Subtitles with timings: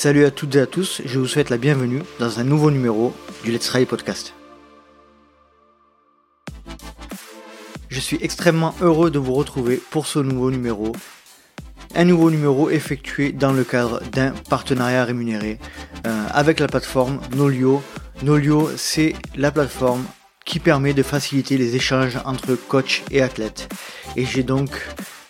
[0.00, 3.12] Salut à toutes et à tous, je vous souhaite la bienvenue dans un nouveau numéro
[3.42, 4.32] du Let's Ride Podcast.
[7.88, 10.92] Je suis extrêmement heureux de vous retrouver pour ce nouveau numéro.
[11.96, 15.58] Un nouveau numéro effectué dans le cadre d'un partenariat rémunéré
[16.06, 17.82] euh, avec la plateforme Nolio.
[18.22, 20.04] Nolio, c'est la plateforme
[20.44, 23.68] qui permet de faciliter les échanges entre coach et athlètes.
[24.14, 24.70] Et j'ai donc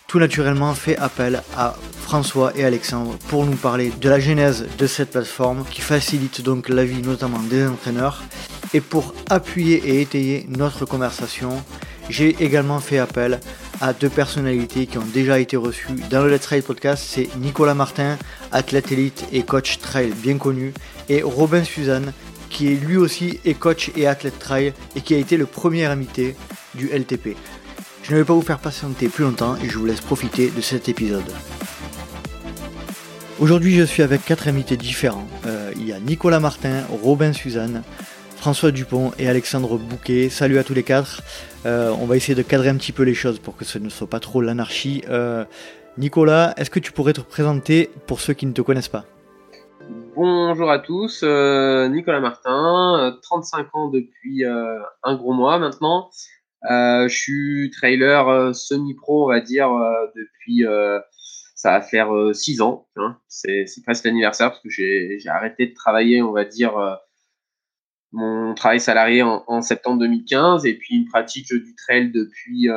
[0.05, 1.75] tout naturellement fait appel à
[2.09, 6.67] François et Alexandre pour nous parler de la genèse de cette plateforme qui facilite donc
[6.67, 8.23] la vie notamment des entraîneurs.
[8.73, 11.51] Et pour appuyer et étayer notre conversation,
[12.09, 13.39] j'ai également fait appel
[13.79, 17.05] à deux personnalités qui ont déjà été reçues dans le Let's Trail podcast.
[17.07, 18.17] C'est Nicolas Martin,
[18.51, 20.73] athlète élite et coach trail bien connu,
[21.09, 22.11] et Robin Suzanne,
[22.49, 25.85] qui est lui aussi est coach et athlète trail et qui a été le premier
[25.85, 26.35] invité
[26.73, 27.37] du LTP.
[28.01, 30.61] Je ne vais pas vous faire patienter plus longtemps et je vous laisse profiter de
[30.61, 31.31] cet épisode.
[33.39, 35.25] Aujourd'hui, je suis avec quatre invités différents.
[35.47, 37.83] Euh, il y a Nicolas Martin, Robin Suzanne,
[38.35, 40.27] François Dupont et Alexandre Bouquet.
[40.27, 41.21] Salut à tous les quatre.
[41.65, 43.87] Euh, on va essayer de cadrer un petit peu les choses pour que ce ne
[43.87, 45.05] soit pas trop l'anarchie.
[45.07, 45.45] Euh,
[45.97, 49.05] Nicolas, est-ce que tu pourrais te présenter pour ceux qui ne te connaissent pas?
[50.17, 56.09] Bonjour à tous, Nicolas Martin, 35 ans depuis un gros mois maintenant.
[56.63, 59.69] Je suis trailer semi-pro, on va dire,
[60.13, 60.65] depuis
[61.59, 62.87] ça va faire six ans.
[63.27, 66.71] C'est, presque l'anniversaire parce que j'ai, arrêté de travailler, on va dire,
[68.13, 72.69] mon travail salarié en, septembre 2015 et puis une pratique du trail depuis,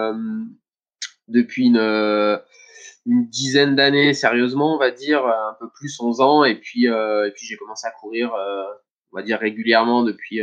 [1.28, 2.40] depuis une,
[3.06, 6.42] dizaine d'années, sérieusement, on va dire, un peu plus 11 ans.
[6.42, 6.88] Et puis,
[7.36, 8.32] j'ai commencé à courir,
[9.12, 10.40] on va dire, régulièrement depuis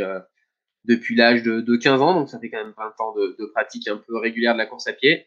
[1.14, 3.98] l'âge de, de, 15 ans, donc ça fait quand même 20 ans de, pratique un
[3.98, 5.26] peu régulière de la course à pied.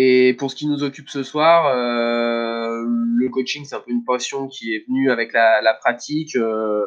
[0.00, 4.04] Et pour ce qui nous occupe ce soir, euh, le coaching, c'est un peu une
[4.04, 6.36] passion qui est venue avec la, pratique.
[6.36, 6.86] Euh,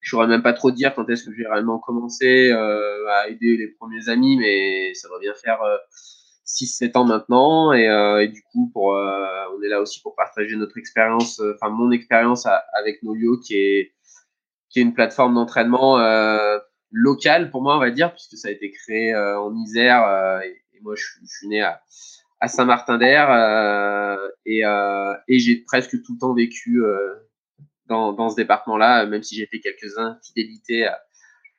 [0.00, 3.56] je saurais même pas trop dire quand est-ce que j'ai réellement commencé euh, à aider
[3.56, 5.58] les premiers amis, mais ça va bien faire
[6.46, 7.72] 6-7 euh, ans maintenant.
[7.72, 12.46] Et, du coup, pour, on est là aussi pour partager notre expérience, enfin mon expérience
[12.74, 13.94] avec Nolio, qui est,
[14.68, 15.96] qui est une plateforme d'entraînement
[16.90, 20.94] local pour moi, on va dire, puisque ça a été créé en Isère et, moi
[20.96, 21.82] je, suis né à,
[22.40, 24.62] à Saint-Martin-d'Air euh, et,
[25.28, 26.82] et j'ai presque tout le temps vécu
[27.86, 30.88] dans, dans ce département-là, même si j'ai fait quelques infidélités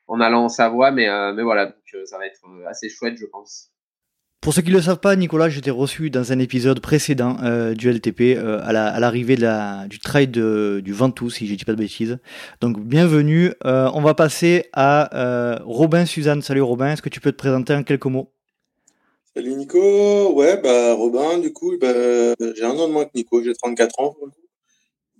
[0.07, 1.07] en allant en Savoie, mais,
[1.43, 3.71] voilà, donc ça va être assez chouette, je pense.
[4.41, 7.75] Pour ceux qui ne le savent pas, Nicolas, j'étais reçu dans un épisode précédent euh,
[7.75, 12.17] du LTP euh, à l'arrivée du trail du Ventoux, si je dis pas de bêtises.
[12.59, 13.53] Donc bienvenue.
[13.65, 16.41] Euh, on va passer à Robin Suzanne.
[16.41, 18.33] Salut Robin, est-ce que tu peux te présenter en quelques mots?
[19.33, 20.33] Salut Nico.
[20.33, 23.99] Ouais, bah Robin, du coup, bah, j'ai un an de moins que Nico, j'ai 34
[24.01, 24.15] ans.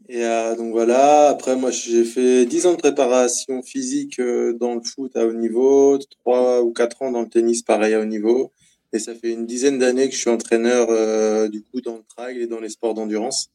[0.10, 0.22] Et
[0.58, 5.26] donc voilà, après moi j'ai fait 10 ans de préparation physique dans le foot à
[5.26, 8.52] haut niveau, 3 ou 4 ans dans le tennis pareil à haut niveau.
[8.92, 12.04] Et ça fait une dizaine d'années que je suis entraîneur euh, du coup dans le
[12.04, 13.50] trail et dans les sports d'endurance.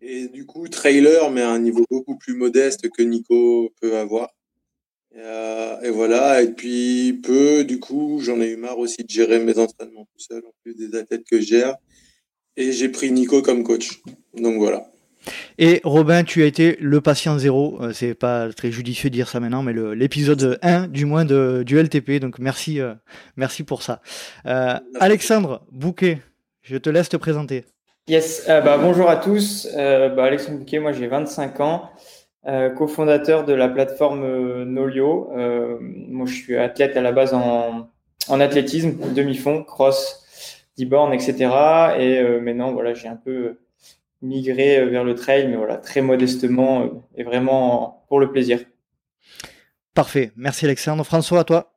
[0.00, 4.30] Et du coup, trailer, mais à un niveau beaucoup plus modeste que Nico peut avoir.
[5.14, 6.42] Et, euh, et voilà.
[6.42, 10.24] Et puis, peu, du coup, j'en ai eu marre aussi de gérer mes entraînements tout
[10.24, 11.76] seul, en plus des athlètes que je gère.
[12.56, 14.02] Et j'ai pris Nico comme coach.
[14.34, 14.90] Donc voilà.
[15.58, 17.78] Et Robin, tu as été le patient zéro.
[17.80, 21.62] Euh, c'est pas très judicieux de dire ça maintenant, mais l'épisode 1 du moins de,
[21.64, 22.20] du LTP.
[22.20, 22.94] Donc merci, euh,
[23.36, 24.00] merci pour ça.
[24.46, 26.18] Euh, Alexandre Bouquet,
[26.62, 27.64] je te laisse te présenter.
[28.08, 29.68] Yes, bah, bonjour à tous.
[29.74, 31.90] Bah, Alexandre Bouquet, moi j'ai 25 ans,
[32.76, 35.30] cofondateur de la plateforme Nolio.
[35.34, 37.88] moi je suis athlète à la base en,
[38.28, 40.24] en athlétisme, demi-fond, cross,
[40.76, 41.34] 10 bornes, etc.
[41.98, 43.56] Et maintenant, voilà, j'ai un peu
[44.22, 48.60] euh, vers le trail, mais voilà, très modestement euh, et vraiment pour le plaisir.
[49.94, 51.04] Parfait, merci Alexandre.
[51.04, 51.72] François, à toi.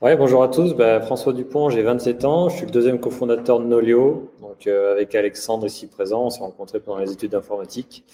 [0.00, 0.74] Ouais, bonjour à tous.
[0.74, 2.48] Bah, François Dupont, j'ai 27 ans.
[2.48, 4.32] Je suis le deuxième cofondateur de Nolio.
[4.40, 8.04] Donc, euh, avec Alexandre ici présent, on s'est rencontrés pendant les études d'informatique.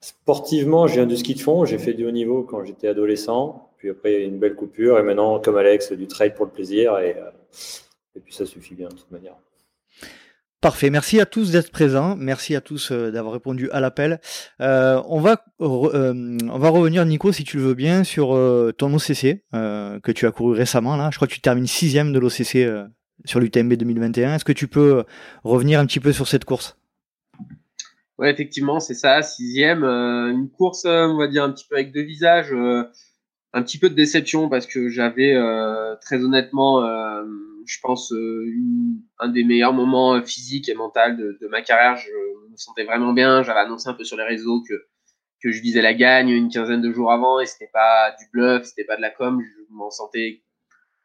[0.00, 1.64] Sportivement, je viens du ski de fond.
[1.64, 3.70] J'ai fait du haut niveau quand j'étais adolescent.
[3.78, 4.98] Puis après, une belle coupure.
[4.98, 6.98] Et maintenant, comme Alex, du trail pour le plaisir.
[6.98, 7.16] Et,
[8.14, 9.36] et puis, ça suffit bien de toute manière.
[10.60, 14.20] Parfait, merci à tous d'être présents, merci à tous euh, d'avoir répondu à l'appel.
[14.60, 18.30] Euh, on, va euh, on va revenir, Nico, si tu le veux bien, sur
[18.76, 20.96] ton OCC que tu as couru récemment.
[20.96, 21.10] Là.
[21.12, 22.68] Je crois que tu termines sixième de l'OCC
[23.24, 24.34] sur l'UTMB 2021.
[24.34, 25.04] Est-ce que tu peux
[25.44, 26.77] revenir un petit peu sur cette course?
[28.18, 29.84] Oui, effectivement, c'est ça, sixième.
[29.84, 32.52] une course, on va dire, un petit peu avec deux visages.
[32.52, 35.34] un petit peu de déception parce que j'avais,
[36.00, 36.82] très honnêtement
[37.68, 38.46] je pense, euh,
[39.18, 41.96] un des meilleurs moments physiques et mentaux de, ma carrière.
[41.96, 42.10] Je
[42.50, 43.42] me sentais vraiment bien.
[43.42, 44.74] J'avais annoncé un peu sur les réseaux que
[45.40, 48.64] que je visais la gagne une quinzaine de jours avant et c'était pas du bluff,
[48.64, 49.40] c'était pas de la com.
[49.40, 50.42] Je m'en sentais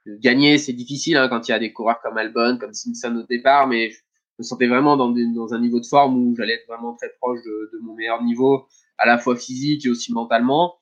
[0.07, 3.27] gagner, c'est difficile hein, quand il y a des coureurs comme Albon, comme Simpson au
[3.27, 3.99] départ, mais je
[4.43, 7.79] me sentais vraiment dans, un niveau de forme où j'allais être vraiment très proche de,
[7.81, 8.67] mon meilleur niveau,
[8.97, 10.75] à la fois physique et aussi mentalement.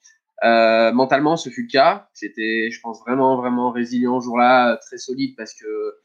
[0.44, 2.10] Euh, mentalement, ce fut le cas.
[2.20, 5.96] J'étais, je pense, vraiment, vraiment résilient jour-là, très solide parce que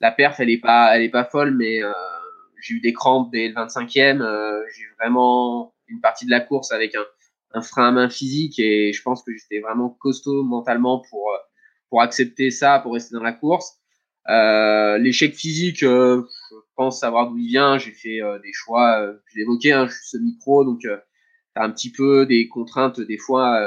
[0.00, 1.92] la perf, elle est pas, elle est pas folle, mais euh,
[2.62, 4.20] j'ai eu des crampes dès le 25e.
[4.20, 7.04] Euh, j'ai vraiment une partie de la course avec un,
[7.54, 11.32] un, frein à main physique et je pense que j'étais vraiment costaud mentalement pour
[11.88, 13.78] pour accepter ça, pour rester dans la course.
[14.28, 17.78] Euh, L'échec physique, euh, je pense savoir d'où il vient.
[17.78, 20.98] J'ai fait euh, des choix, je évoqué, hein, je suis semi-pro, donc euh,
[21.56, 23.60] tu as un petit peu des contraintes des fois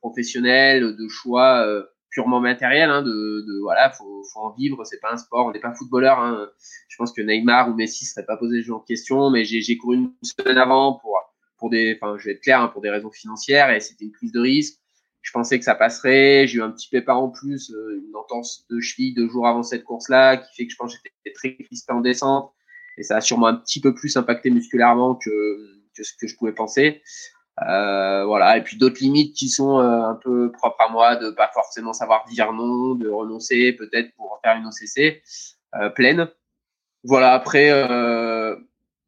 [0.00, 1.66] professionnelles, de choix
[2.10, 2.90] purement matériels.
[2.90, 4.84] Hein, de, de, voilà, faut, faut en vivre.
[4.84, 6.18] C'est pas un sport, on n'est pas footballeur.
[6.18, 6.48] Hein.
[6.88, 9.44] Je pense que Neymar ou Messi ne seraient pas posé ce genre de questions, mais
[9.44, 11.18] j'ai couru une semaine avant pour
[11.58, 14.12] pour des, enfin, je vais être clair, hein, pour des raisons financières et c'était une
[14.12, 14.78] prise de risque
[15.22, 16.46] je pensais que ça passerait.
[16.46, 19.62] J'ai eu un petit pépin en plus, euh, une entorse de cheville deux jours avant
[19.62, 22.52] cette course-là, qui fait que je pense que j'étais très crispé en descente.
[22.96, 25.30] Et ça a sûrement un petit peu plus impacté musculairement que,
[25.96, 27.02] que ce que je pouvais penser.
[27.66, 28.56] Euh, voilà.
[28.56, 31.92] Et puis d'autres limites qui sont euh, un peu propres à moi, de pas forcément
[31.92, 35.22] savoir dire non, de renoncer peut-être pour faire une OCC
[35.74, 36.28] euh, pleine.
[37.04, 37.32] Voilà.
[37.32, 37.88] Après, euh,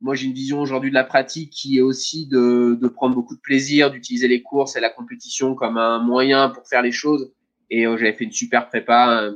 [0.00, 3.36] moi j'ai une vision aujourd'hui de la pratique qui est aussi de, de prendre beaucoup
[3.36, 7.32] de plaisir, d'utiliser les courses et la compétition comme un moyen pour faire les choses.
[7.68, 9.32] Et euh, j'avais fait une super prépa, euh,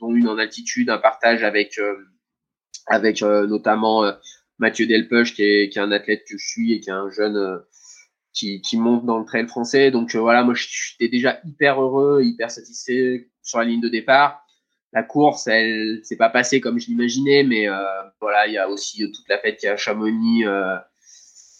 [0.00, 1.96] dont une en altitude, un partage avec euh,
[2.86, 4.10] avec notamment
[4.58, 7.10] Mathieu Delpech qui est, qui est un athlète que je suis et qui est un
[7.10, 7.60] jeune
[8.32, 9.90] qui, qui monte dans le trail français.
[9.90, 14.42] Donc voilà, moi j'étais déjà hyper heureux, hyper satisfait sur la ligne de départ
[14.92, 17.76] la course, elle s'est pas passée comme je l'imaginais, mais euh,
[18.20, 20.46] voilà, il y a aussi toute la fête qui a à Chamonix.
[20.46, 20.76] Euh,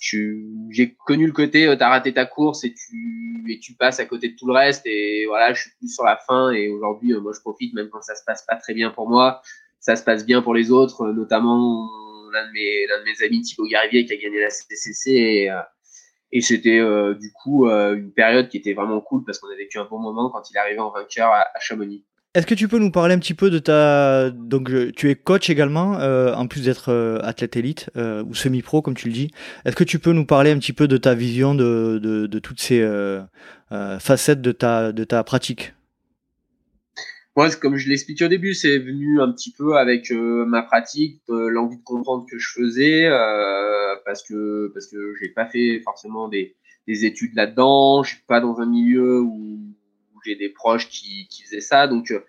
[0.01, 4.05] j'ai connu le côté, euh, t'as raté ta course et tu et tu passes à
[4.05, 7.15] côté de tout le reste et voilà, je suis plus sur la fin et aujourd'hui,
[7.15, 9.43] moi je profite même quand ça se passe pas très bien pour moi,
[9.81, 11.89] ça se passe bien pour les autres, notamment
[12.33, 15.51] l'un de mes de mes amis Thibaut Garivier qui a gagné la CCC
[16.31, 16.81] et c'était
[17.19, 20.31] du coup une période qui était vraiment cool parce qu'on a vécu un bon moment
[20.31, 22.05] quand il arrivé en vainqueur à Chamonix.
[22.39, 25.51] Est-ce que tu peux nous parler un petit peu de ta donc tu es coach
[25.51, 29.33] également euh, en plus d'être euh, athlète élite euh, ou semi-pro comme tu le dis.
[29.65, 32.61] Est-ce que tu peux nous parler un petit peu de ta vision de, de, toutes
[32.61, 33.23] ces euh,
[33.73, 35.75] euh, facettes de ta de ta pratique?
[37.35, 41.79] Moi, comme je l'expliquais au début, c'est venu un petit peu avec ma pratique, l'envie
[41.79, 43.11] de comprendre ce que je faisais
[44.07, 46.55] parce que parce que j'ai pas fait forcément des,
[46.87, 48.05] des études là-dedans.
[48.05, 49.59] Je suis pas dans un milieu où
[50.25, 51.87] j'ai des proches qui, faisaient ça.
[51.87, 52.25] Donc, euh,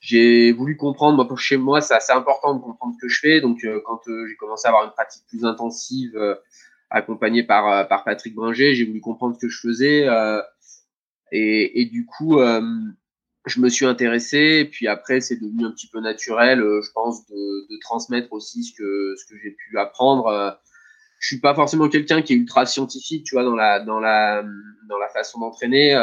[0.00, 1.24] j'ai voulu comprendre.
[1.24, 3.40] Moi, chez moi, c'est assez important de comprendre ce que je fais.
[3.40, 6.18] Donc, euh, quand euh, j'ai commencé à avoir une pratique plus intensive,
[6.90, 10.06] accompagnée par, Patrick Bringer, j'ai voulu comprendre ce que je faisais.
[11.32, 12.38] Et, du coup,
[13.46, 14.64] je me suis intéressé.
[14.70, 18.72] Puis après, c'est devenu un petit peu naturel, je pense, de, de, transmettre aussi ce
[18.74, 20.58] que, ce que j'ai pu apprendre.
[21.18, 24.42] je suis pas forcément quelqu'un qui est ultra scientifique, tu vois, dans la, dans la,
[24.88, 25.94] dans la façon d'entraîner.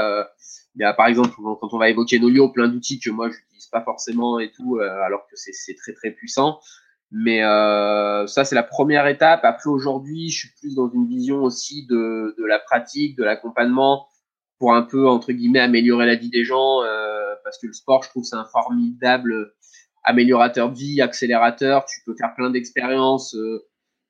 [0.75, 3.35] Il y a par exemple quand on va évoquer Nolio, plein d'outils que moi je
[3.35, 6.59] n'utilise pas forcément et tout, euh, alors que c'est très très puissant.
[7.11, 9.41] Mais euh, ça c'est la première étape.
[9.43, 14.07] Après aujourd'hui, je suis plus dans une vision aussi de, de la pratique, de l'accompagnement
[14.59, 18.03] pour un peu entre guillemets améliorer la vie des gens, euh, parce que le sport,
[18.03, 19.53] je trouve c'est un formidable
[20.03, 21.85] améliorateur de vie, accélérateur.
[21.85, 23.35] Tu peux faire plein d'expériences.
[23.35, 23.65] Euh,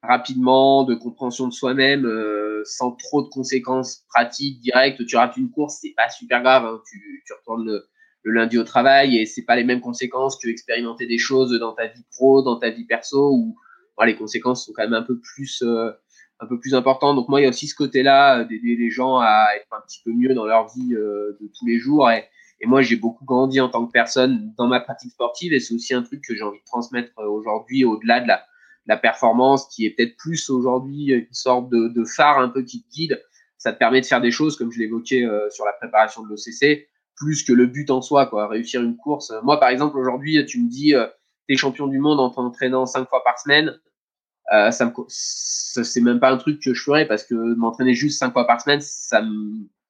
[0.05, 5.05] rapidement, de compréhension de soi-même, euh, sans trop de conséquences pratiques directes.
[5.05, 6.65] Tu rates une course, c'est pas super grave.
[6.65, 6.81] Hein.
[6.89, 11.19] Tu, retournes le, lundi au travail et c'est pas les mêmes conséquences que expérimenter des
[11.19, 13.55] choses dans ta vie pro, dans ta vie perso où
[14.03, 15.91] les conséquences sont quand même un peu plus euh,
[16.39, 17.15] un peu plus importantes.
[17.15, 19.81] Donc moi, il y a aussi ce côté-là euh, d'aider les gens à être un
[19.81, 22.09] petit peu mieux dans leur vie de tous les jours.
[22.09, 25.75] Et moi, j'ai beaucoup grandi en tant que personne dans ma pratique sportive et c'est
[25.75, 28.43] aussi un truc que j'ai envie de transmettre aujourd'hui au-delà de la
[28.85, 32.83] la performance qui est peut-être plus aujourd'hui une sorte de, de, phare un peu qui
[32.83, 33.23] te guide.
[33.57, 36.29] Ça te permet de faire des choses, comme je l'évoquais euh, sur la préparation de
[36.29, 38.47] l'OCC, plus que le but en soi, quoi.
[38.47, 39.33] Réussir une course.
[39.43, 41.07] Moi, par exemple, aujourd'hui, tu me dis, euh,
[41.47, 43.79] t'es champion du monde en t'entraînant cinq fois par semaine.
[44.53, 48.19] Euh, ça me, c'est même pas un truc que je ferais parce que m'entraîner juste
[48.19, 49.23] cinq fois par semaine, ça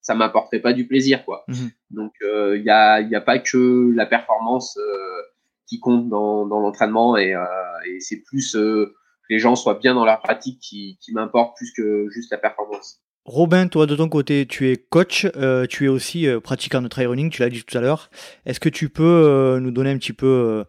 [0.06, 1.44] ça m'apporterait pas du plaisir, quoi.
[1.48, 1.68] Mmh.
[1.90, 5.22] Donc, il euh, y a, y a pas que la performance euh,
[5.67, 7.43] qui compte dans, dans l'entraînement et, euh,
[7.88, 8.93] et c'est plus euh,
[9.27, 12.38] que les gens soient bien dans leur pratique qui, qui m'importe plus que juste la
[12.38, 13.01] performance.
[13.25, 16.88] Robin, toi de ton côté, tu es coach, euh, tu es aussi euh, pratiquant de
[16.88, 18.12] trail running, tu l'as dit tout à l'heure.
[18.45, 20.63] Est-ce que tu peux euh, nous donner un petit peu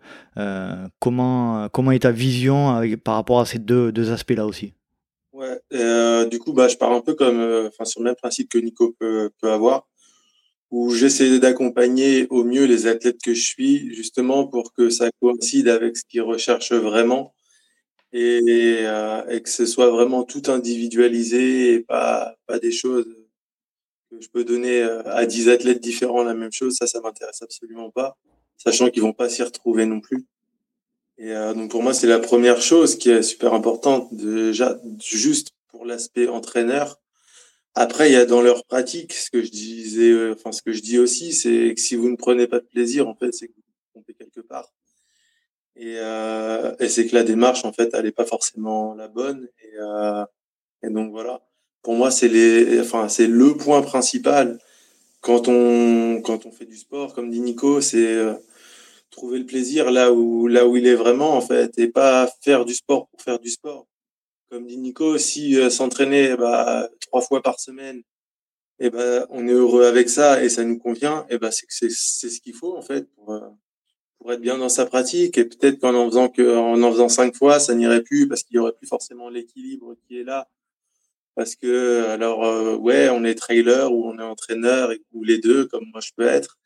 [0.98, 4.72] comment comment est ta vision avec, par rapport à ces deux, deux aspects-là aussi?
[5.36, 8.14] Ouais, euh, du coup, bah, je pars un peu comme, euh, enfin, sur le même
[8.14, 9.86] principe que Nico peut, peut avoir,
[10.70, 15.68] où j'essaie d'accompagner au mieux les athlètes que je suis, justement pour que ça coïncide
[15.68, 17.35] avec ce qu'ils recherchent vraiment
[18.12, 18.40] et,
[18.82, 23.06] euh, et, que ce soit vraiment tout individualisé et pas, pas des choses
[24.11, 26.76] que je peux donner à 10 athlètes différents la même chose.
[26.76, 28.16] Ça, ça m'intéresse absolument pas,
[28.56, 30.25] sachant qu'ils vont pas s'y retrouver non plus.
[31.18, 35.50] Et euh, donc pour moi, c'est la première chose qui est super importante, déjà juste
[35.68, 37.00] pour l'aspect entraîneur.
[37.76, 40.73] Après, il y a dans leur pratique, ce que je disais, euh, enfin ce que
[40.73, 43.49] je dis aussi, c'est que si vous ne prenez pas de plaisir, en fait, c'est
[43.49, 44.73] que vous vous trompez quelque part.
[45.76, 49.49] Et, euh, et c'est que la démarche, en fait, elle n'est pas forcément la bonne.
[49.62, 50.25] Et, euh,
[50.83, 51.42] et donc voilà.
[51.83, 54.59] Pour moi, c'est les, enfin c'est le point principal
[55.21, 58.35] quand on quand on fait du sport, comme dit Nico, c'est euh,
[59.11, 62.64] trouver le plaisir là où là où il est vraiment en fait et pas faire
[62.64, 63.87] du sport pour faire du sport.
[64.50, 68.02] Comme dit Nico, si euh, s'entraîner bah, trois fois par semaine,
[68.78, 71.66] et eh ben on est heureux avec ça et ça nous convient, et ben c'est
[71.68, 73.40] c'est c'est ce qu'il faut en fait pour euh,
[74.18, 75.38] pour être bien dans sa pratique.
[75.38, 78.42] Et peut-être qu'en en faisant que en en faisant cinq fois ça n'irait plus parce
[78.42, 80.48] qu'il y aurait plus forcément l'équilibre qui est là.
[81.34, 85.66] Parce que alors euh, ouais on est trailer ou on est entraîneur ou les deux
[85.66, 86.58] comme moi je peux être.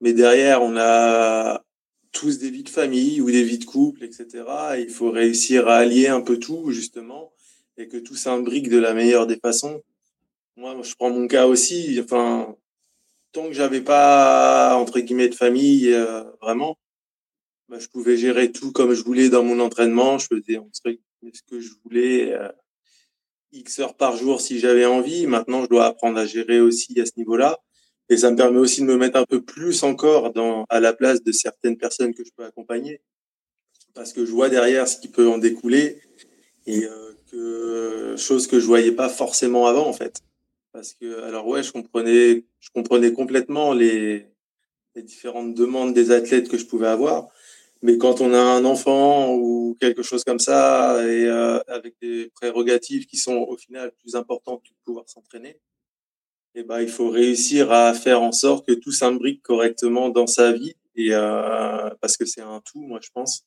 [0.00, 1.64] Mais derrière on a
[2.12, 4.44] tous des vies de famille ou des vies de couple, etc.
[4.78, 7.32] il faut réussir à allier un peu tout, justement,
[7.76, 9.82] et que tout s'imbrique de la meilleure des façons.
[10.56, 12.00] Moi, je prends mon cas aussi.
[12.02, 12.56] Enfin,
[13.32, 16.78] tant que j'avais pas, entre guillemets, de famille, euh, vraiment,
[17.68, 20.18] bah, je pouvais gérer tout comme je voulais dans mon entraînement.
[20.18, 22.48] Je faisais ce que je voulais, euh,
[23.52, 25.26] X heures par jour si j'avais envie.
[25.26, 27.58] Maintenant, je dois apprendre à gérer aussi à ce niveau-là.
[28.10, 30.92] Et ça me permet aussi de me mettre un peu plus encore dans, à la
[30.92, 33.00] place de certaines personnes que je peux accompagner.
[33.94, 36.00] Parce que je vois derrière ce qui peut en découler
[36.66, 40.20] et euh, que chose que je voyais pas forcément avant en fait.
[40.72, 44.26] Parce que alors ouais, je comprenais, je comprenais complètement les,
[44.94, 47.28] les différentes demandes des athlètes que je pouvais avoir.
[47.82, 52.30] Mais quand on a un enfant ou quelque chose comme ça et euh, avec des
[52.34, 55.60] prérogatives qui sont au final plus importantes que de pouvoir s'entraîner,
[56.60, 60.50] eh ben, il faut réussir à faire en sorte que tout s'imbrique correctement dans sa
[60.52, 63.44] vie et euh, parce que c'est un tout, moi je pense,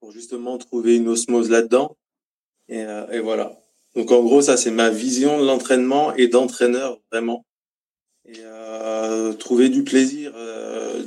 [0.00, 1.96] pour justement trouver une osmose là-dedans.
[2.68, 3.58] Et, euh, voilà.
[3.94, 7.46] Donc en gros, ça c'est ma vision de l'entraînement et d'entraîneur vraiment.
[8.26, 10.32] Et euh, trouver du plaisir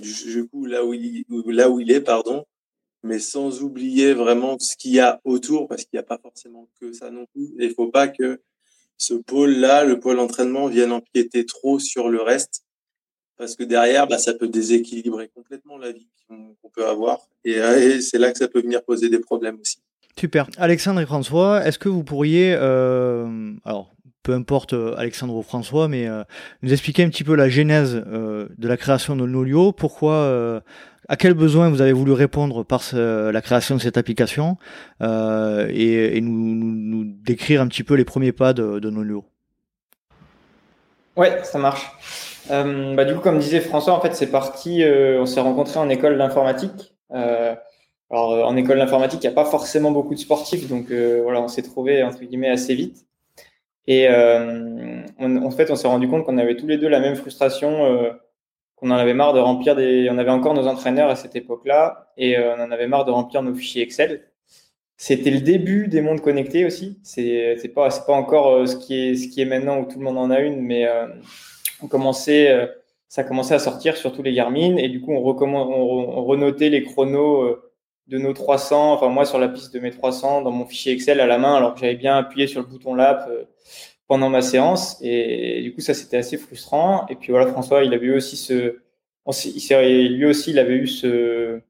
[0.01, 2.45] du, coup là où il là où il est, pardon,
[3.03, 6.67] mais sans oublier vraiment ce qu'il y a autour parce qu'il n'y a pas forcément
[6.81, 7.53] que ça non plus.
[7.59, 8.41] Et il faut pas que
[8.97, 12.63] ce pôle-là, le pôle entraînement, vienne empiéter trop sur le reste,
[13.37, 18.01] parce que derrière, bah, ça peut déséquilibrer complètement la vie qu'on peut avoir, euh, et,
[18.01, 19.77] c'est là que ça peut venir poser des problèmes aussi.
[20.17, 20.47] Super.
[20.57, 23.94] Alexandre et François, est-ce que vous pourriez, euh, alors
[24.25, 26.09] peu importe euh, Alexandre ou François, mais
[26.63, 30.63] nous expliquer un petit peu la genèse de la création de Nolio, pourquoi
[31.07, 34.57] à quel besoin vous avez voulu répondre par la création de cette application
[35.01, 39.25] euh, et, nous, décrire un petit peu les premiers pas de, de Nolio?
[41.15, 41.91] Ouais, ça marche.
[42.49, 44.83] Euh, bah, du coup, comme disait François, en fait, c'est parti.
[44.83, 46.95] Euh, on s'est rencontrés en école d'informatique.
[47.11, 51.47] alors, en école d'informatique, il n'y a pas forcément beaucoup de sportifs, donc voilà, on
[51.47, 53.05] s'est trouvé entre guillemets assez vite.
[53.87, 58.13] Et en fait, on s'est rendu compte qu'on avait tous les deux la même frustration
[58.75, 60.09] qu'on en avait marre de remplir des.
[60.11, 63.11] On avait encore nos entraîneurs à cette époque-là et euh, on en avait marre de
[63.11, 64.27] remplir nos fichiers Excel.
[64.97, 66.99] C'était le début des mondes connectés aussi.
[67.03, 69.99] C'est pas c'est pas encore euh, ce qui est ce qui est maintenant où tout
[69.99, 71.07] le monde en a une, mais euh,
[71.81, 72.69] on commençait
[73.07, 76.69] ça commençait à sortir sur tous les Garmin et du coup on recommande on, renotait
[76.69, 77.57] les chronos
[78.07, 78.93] de nos 300.
[78.93, 81.55] Enfin moi sur la piste de mes 300 dans mon fichier Excel à la main
[81.55, 83.29] alors que j'avais bien appuyé sur le bouton lap
[84.07, 84.97] pendant ma séance.
[85.01, 87.05] Et, du coup, ça, c'était assez frustrant.
[87.07, 88.79] Et puis voilà, François, il avait eu aussi ce,
[89.25, 91.61] lui aussi, il avait eu ce,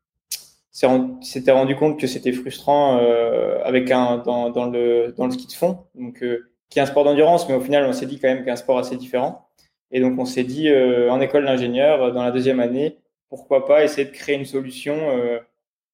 [1.22, 5.48] s'était rendu compte que c'était frustrant euh, avec un dans, dans, le dans le ski
[5.48, 8.20] de fond, donc euh, qui est un sport d'endurance, mais au final, on s'est dit
[8.20, 9.48] quand même qu'un sport assez différent.
[9.92, 12.98] Et donc, on s'est dit euh, en école d'ingénieur, dans la deuxième année,
[13.30, 14.96] pourquoi pas essayer de créer une solution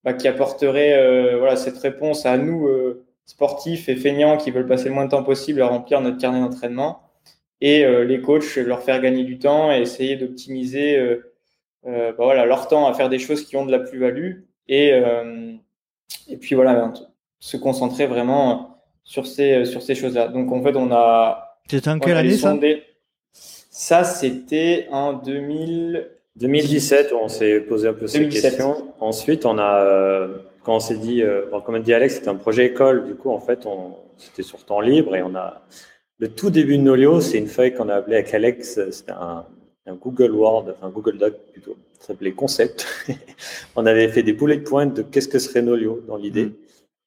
[0.03, 2.67] bah, qui apporterait voilà cette réponse à nous
[3.25, 6.39] sportifs et feignants qui veulent passer le moins de temps possible à remplir notre carnet
[6.39, 7.03] d'entraînement
[7.61, 11.31] et euh, les coachs leur faire gagner du temps et essayer d'optimiser euh,
[11.85, 14.91] euh, bah voilà, leur temps à faire des choses qui ont de la plus-value et,
[16.29, 16.93] et puis voilà,
[17.39, 20.27] se concentrer vraiment sur ces, sur ces choses-là.
[20.27, 21.57] Donc en fait, on a.
[21.69, 22.57] C'était en quelle année ça?
[23.33, 26.09] Ça, c'était en 2000.
[26.37, 28.93] 2017, on s'est posé un peu ces questions.
[28.99, 30.27] Ensuite, on a,
[30.63, 33.05] quand quand on s'est dit, euh, comme a dit Alex, c'était un projet école.
[33.05, 35.61] Du coup, en fait, on, c'était sur temps libre et on a
[36.19, 38.79] le tout début de Nolio, c'est une feuille qu'on a appelée avec Alex.
[38.91, 39.43] C'était un,
[39.87, 41.75] un, Google Word, un Google Doc plutôt.
[41.99, 42.85] Ça s'appelait Concept.
[43.75, 46.45] on avait fait des bullet points de qu'est-ce que serait Nolio dans l'idée.
[46.45, 46.53] Mm.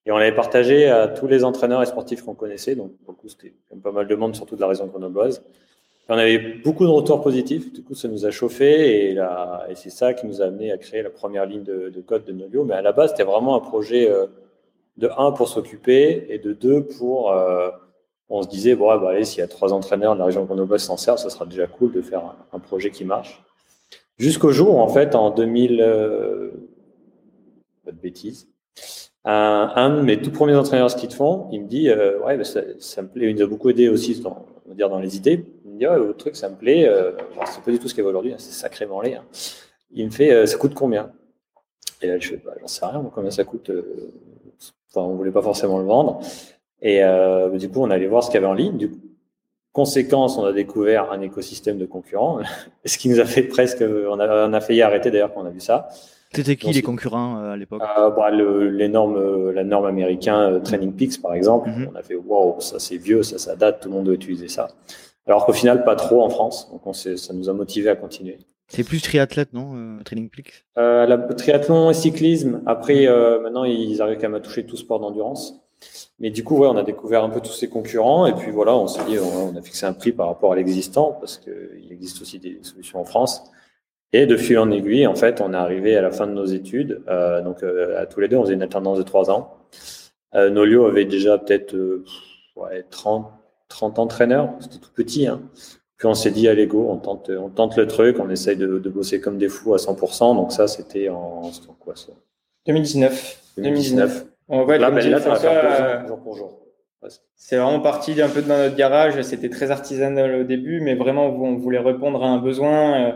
[0.07, 2.75] Et on l'avait partagé à tous les entraîneurs et sportifs qu'on connaissait.
[2.75, 5.43] Donc, pour le coup, c'était pas mal de monde, surtout de la région grenobloise.
[6.09, 9.91] On avait beaucoup de retours positifs, du coup ça nous a chauffé et, et c'est
[9.91, 12.65] ça qui nous a amené à créer la première ligne de, code de Nolio.
[12.65, 14.27] Mais à la base, c'était vraiment un projet euh,
[14.99, 17.33] de un pour s'occuper et de deux pour.
[17.33, 17.71] Euh,
[18.29, 20.83] on se disait, bon, bah, allez, s'il y a trois entraîneurs de la région grenobloise
[20.83, 23.43] s'en servent, ça sera déjà cool de faire un, projet qui marche.
[24.19, 26.51] Jusqu'au jour, en fait, en 2000, euh,
[27.85, 28.49] pas de bêtises,
[29.25, 32.45] un, un, de mes tout premiers entraîneurs ski de fond, il me dit, ouais, bah,
[32.45, 35.01] ça, ça, me plaît, il nous a beaucoup aidé aussi dans, on va dire, dans
[35.01, 35.45] les idées
[35.75, 36.89] me dit, le truc, ça me plaît.
[36.89, 37.13] Euh,
[37.47, 39.17] c'est pas du tout ce qu'il y avait aujourd'hui, hein, c'est sacrément laid.
[39.17, 39.25] Hein.
[39.93, 41.11] Il me fait, euh, ça coûte combien?
[42.03, 43.71] Et là, je fais, bah, j'en sais rien, combien ça coûte.
[43.71, 44.13] Euh,
[44.91, 46.21] enfin, on voulait pas forcément le vendre.
[46.83, 47.01] Et
[47.55, 48.77] du coup, on allait voir ce qu'il y avait en ligne.
[48.77, 48.99] Du coup,
[49.73, 52.41] conséquence, on a découvert un écosystème de concurrents,
[52.85, 55.47] ce qui nous a fait presque, on a, on a failli arrêter d'ailleurs quand on
[55.47, 55.89] a vu ça.
[56.35, 57.81] C'était qui les concurrents à l'époque?
[57.81, 61.71] Bah, les normes, La norme américain Training Peaks, par exemple.
[61.71, 61.91] Mhm.
[61.93, 64.49] On a fait wow, ça c'est vieux, ça, ça date, tout le monde doit utiliser
[64.49, 64.69] ça.
[65.27, 66.71] Alors qu'au final, pas trop en France.
[66.71, 68.39] Donc, on ça nous a motivé à continuer.
[68.69, 70.65] C'est plus triathlète, non euh, Training Peaks?
[70.79, 72.63] Euh, la, Triathlon et cyclisme.
[72.67, 75.61] Après, euh, maintenant, ils arrivent quand même à toucher tout sport d'endurance.
[76.19, 78.27] Mais du coup, ouais, on a découvert un peu tous ces concurrents.
[78.27, 81.17] Et puis voilà, on s'est dit, on, a fixé un prix par rapport à l'existant,
[81.21, 83.51] parce qu'il existe aussi des solutions en France.
[84.13, 86.45] Et de fil en aiguille, en fait, on est arrivé à la fin de nos
[86.45, 87.03] études.
[87.09, 89.57] Euh, donc, euh, à tous les deux, on faisait une alternance de trois ans.
[90.37, 91.75] Euh, Nolio avait déjà peut-être
[92.55, 93.29] ouais, 30,
[93.69, 95.27] 30 entraîneurs, c'était tout petit.
[95.27, 95.43] Hein.
[95.97, 98.79] Puis on s'est dit, allez go, on tente, on tente le truc, on essaye de,
[98.79, 100.37] de bosser comme des fous à 100%.
[100.37, 102.13] Donc ça, c'était en, quoi ça?
[102.67, 103.43] 2019.
[103.59, 104.27] 2019.
[104.49, 106.61] On va là, ben là, ça va jour pour jour.
[107.37, 109.21] C'est vraiment parti un peu dans notre garage.
[109.23, 113.09] C'était très artisanal au début, mais vraiment, on voulait répondre à un besoin.
[113.09, 113.13] Euh,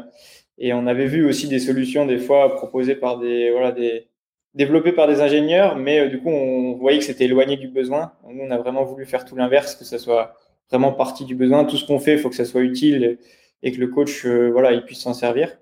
[0.59, 4.09] et on avait vu aussi des solutions, des fois, proposées par des, voilà, des,
[4.55, 8.13] développées par des ingénieurs, mais euh, du coup, on voyait que c'était éloigné du besoin.
[8.29, 10.35] Nous, on a vraiment voulu faire tout l'inverse, que ça soit
[10.71, 11.65] vraiment partie du besoin.
[11.65, 13.19] Tout ce qu'on fait, il faut que ça soit utile
[13.63, 15.59] et que le coach, euh, voilà, il puisse s'en servir.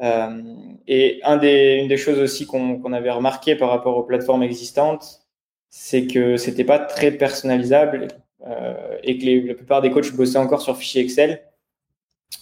[0.00, 0.42] Euh,
[0.86, 5.22] et un des, une des choses aussi qu'on avait remarqué par rapport aux plateformes existantes,
[5.70, 8.08] c'est que c'était pas très personnalisable
[8.46, 11.42] euh, et que la plupart des coachs bossaient encore sur fichiers Excel.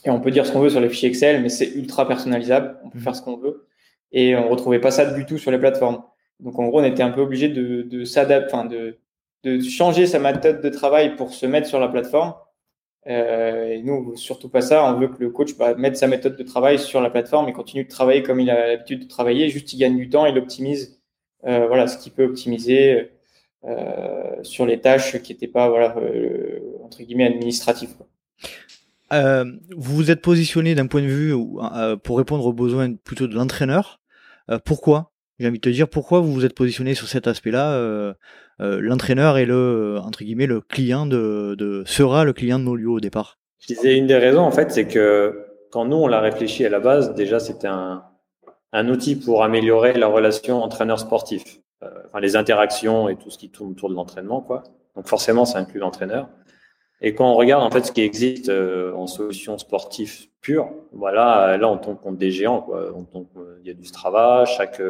[0.04, 2.78] Et on peut dire ce qu'on veut sur les fichiers Excel, mais c'est ultra personnalisable.
[2.84, 3.02] On peut mmh.
[3.02, 3.66] faire ce qu'on veut.
[4.10, 6.02] Et on retrouvait pas ça du tout sur les plateformes.
[6.40, 8.98] Donc en gros, on était un peu obligé de, de s'adapter, enfin de,
[9.44, 12.34] de changer sa méthode de travail pour se mettre sur la plateforme.
[13.08, 14.84] Euh, et nous, surtout pas ça.
[14.84, 17.52] On veut que le coach bah, mette sa méthode de travail sur la plateforme et
[17.52, 19.48] continue de travailler comme il a l'habitude de travailler.
[19.48, 21.00] Juste, il gagne du temps, il optimise
[21.44, 23.10] euh, voilà, ce qu'il peut optimiser
[23.64, 25.96] euh, sur les tâches qui n'étaient pas voilà,
[26.84, 27.94] entre guillemets administratives.
[29.10, 31.34] Vous vous êtes positionné d'un point de vue
[32.02, 34.00] pour répondre aux besoins plutôt de l'entraîneur.
[34.64, 35.11] pourquoi?
[35.42, 38.14] J'ai envie de te dire pourquoi vous vous êtes positionné sur cet aspect-là euh,
[38.60, 43.00] l'entraîneur est le entre guillemets le client de, de sera le client de lieux au
[43.00, 43.38] départ?
[43.58, 46.68] Je disais une des raisons en fait, c'est que quand nous on l'a réfléchi à
[46.68, 48.04] la base, déjà c'était un,
[48.72, 51.42] un outil pour améliorer la relation entraîneur sportif,
[51.82, 54.62] euh, enfin les interactions et tout ce qui tourne autour de l'entraînement quoi.
[54.94, 56.28] Donc forcément ça inclut l'entraîneur.
[57.00, 61.56] Et quand on regarde en fait ce qui existe euh, en solution sportive pure, voilà,
[61.56, 62.92] là on tombe contre des géants quoi.
[63.60, 64.80] Il y a du Strava, chaque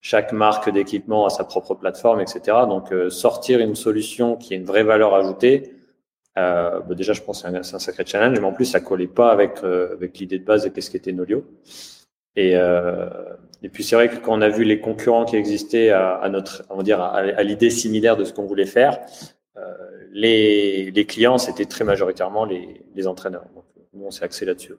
[0.00, 2.40] chaque marque d'équipement a sa propre plateforme, etc.
[2.68, 5.74] Donc, euh, sortir une solution qui a une vraie valeur ajoutée,
[6.38, 8.80] euh, bah, déjà, je pense que c'est un, un, sacré challenge, mais en plus, ça
[8.80, 11.44] collait pas avec, euh, avec l'idée de base de qu'est-ce qu'était Nolio.
[12.36, 13.08] Et, euh,
[13.62, 16.64] et puis, c'est vrai que quand on a vu les concurrents qui existaient à, notre,
[16.70, 19.00] on va dire, à l'idée similaire de ce qu'on voulait faire,
[19.56, 19.60] euh,
[20.12, 23.44] les, les clients, c'était très majoritairement les, les entraîneurs.
[23.54, 24.74] Donc, nous, on s'est axé là-dessus.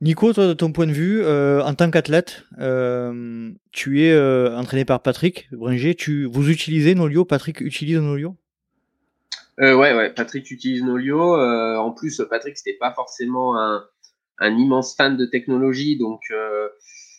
[0.00, 4.56] Nico, toi, de ton point de vue, euh, en tant qu'athlète, euh, tu es euh,
[4.56, 5.96] entraîné par Patrick Bringer.
[5.96, 7.24] Tu, vous utilisez Nolio?
[7.24, 8.36] Patrick utilise Nolio?
[9.60, 10.10] Euh, Ouais, ouais.
[10.10, 11.34] Patrick utilise Nolio.
[11.34, 13.82] En plus, Patrick, c'était pas forcément un,
[14.40, 16.20] immense fan de technologie, donc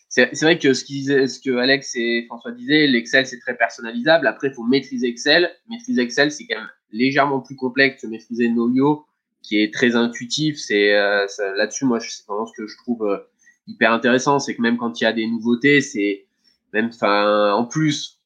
[0.08, 4.26] c'est vrai que ce, ce que Alex et François disaient, l'Excel c'est très personnalisable.
[4.26, 5.50] Après, il faut maîtriser Excel.
[5.68, 9.04] Maîtriser Excel, c'est quand même légèrement plus complexe que maîtriser Nolio
[9.42, 10.58] qui est très intuitif.
[10.58, 11.26] C'est euh,
[11.56, 13.18] là-dessus, moi, c'est vraiment ce que je trouve euh,
[13.66, 16.26] hyper intéressant, c'est que même quand il y a des nouveautés, c'est
[16.72, 18.20] même, enfin, en plus,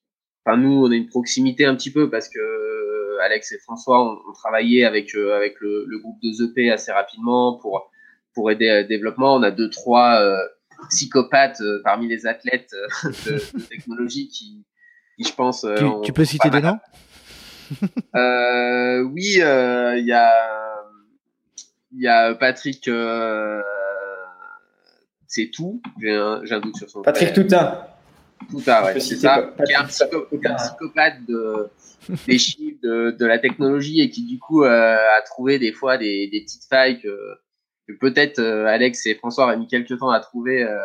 [0.44, 4.02] enfin nous, on a une proximité un petit peu parce que euh, Alex et François
[4.04, 7.90] ont, travaillé avec avec le, le, groupe de ZP assez rapidement pour
[8.34, 9.36] pour aider au développement.
[9.36, 10.20] On a deux trois
[10.90, 12.74] psychopathes parmi les athlètes
[13.04, 14.64] de, de, technologie qui
[15.16, 15.64] qui, je pense.
[15.78, 16.78] Tu, tu peux citer des noms?
[18.12, 20.63] Oui, il y a
[21.94, 22.90] il y a Patrick.
[25.26, 25.80] c'est tout.
[26.00, 27.02] J'ai un, un, doute sur son.
[27.02, 27.78] Patrick Toutin.
[28.50, 29.54] Toutin, ouais, c'est ça.
[29.64, 31.70] Qui est un, psychopathe de
[32.26, 35.98] des chiffres, de, de, la technologie et qui du coup euh, a trouvé des fois
[35.98, 37.16] des, des petites failles que,
[37.88, 40.62] que peut-être euh, Alex et François auraient mis quelques temps à trouver.
[40.62, 40.78] Euh,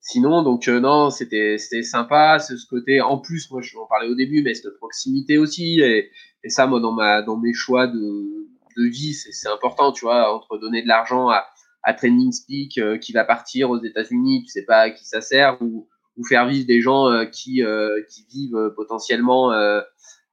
[0.00, 3.00] sinon, donc non, c'était c'était sympa, ce, ce côté.
[3.00, 6.10] En plus, moi, je en parlais au début, mais cette proximité aussi et,
[6.42, 10.34] et ça, moi, dans ma dans mes choix de de vie, c'est important, tu vois,
[10.34, 11.46] entre donner de l'argent à
[11.82, 15.56] à Training Speak qui va partir aux États-Unis, tu sais pas à qui ça sert,
[15.62, 17.62] ou, ou faire vivre des gens qui,
[18.10, 19.50] qui vivent potentiellement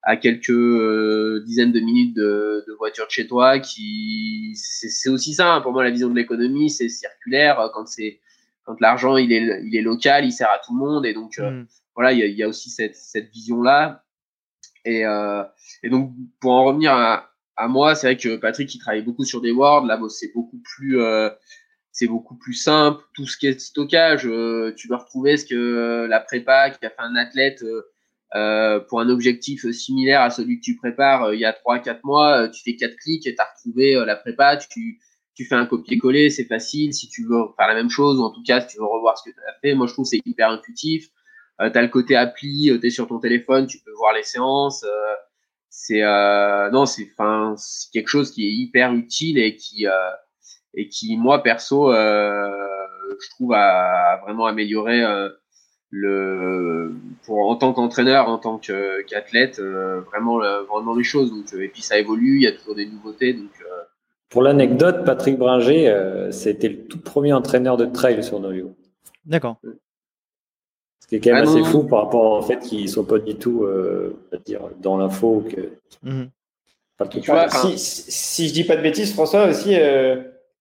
[0.07, 3.59] à quelques euh, dizaines de minutes de, de, voiture de chez toi.
[3.59, 8.21] Qui c'est aussi ça hein, pour moi la vision de l'économie, c'est circulaire quand c'est
[8.63, 11.37] quand l'argent il est il est local, il sert à tout le monde et donc
[11.39, 11.67] euh, mm.
[11.93, 14.05] voilà il y a, y a, aussi cette, cette vision là
[14.85, 15.43] et, euh,
[15.83, 19.25] et donc pour en revenir à, à moi, c'est vrai que Patrick il travaille beaucoup
[19.25, 21.29] sur des words, là c'est beaucoup plus euh,
[21.91, 23.03] c'est beaucoup plus simple.
[23.15, 24.29] Tout ce qui est stockage,
[24.75, 27.63] tu dois retrouver ce que la prépa qui a fait un athlète
[28.35, 31.99] euh, pour un objectif similaire à celui que tu prépares euh, il y a 3-4
[32.03, 34.99] mois, euh, tu fais quatre clics et tu as retrouvé la prépa, tu,
[35.33, 36.93] tu fais un copier-coller, c'est facile.
[36.93, 39.17] Si tu veux faire la même chose, ou en tout cas si tu veux revoir
[39.17, 41.07] ce que tu as fait, moi je trouve c'est hyper intuitif.
[41.61, 44.23] Euh, tu as le côté appli, tu es sur ton téléphone, tu peux voir les
[44.23, 44.85] séances.
[45.79, 46.01] C'est
[46.71, 49.85] non, c'est enfin c'est quelque chose qui est hyper utile et qui
[50.73, 55.03] et qui moi perso je trouve a, vraiment amélioré
[55.89, 56.93] le
[57.25, 61.31] pour en tant qu'entraîneur, en tant qu'athlète, euh, vraiment vraiment les choses.
[61.31, 63.33] Donc, euh, et puis ça évolue, il y a toujours des nouveautés.
[63.33, 63.83] Donc euh.
[64.29, 68.75] pour l'anecdote, Patrick Bringer, c'était le tout premier entraîneur de trail sur Nolio.
[69.25, 69.57] D'accord.
[71.07, 73.17] Ce qui est quand même ah assez fou par rapport au fait qu'ils sont pas
[73.19, 73.65] du tout,
[74.45, 75.71] dire, dans l'info que.
[76.03, 76.29] Mhm.
[77.77, 79.73] si, si, je dis pas de bêtises, François aussi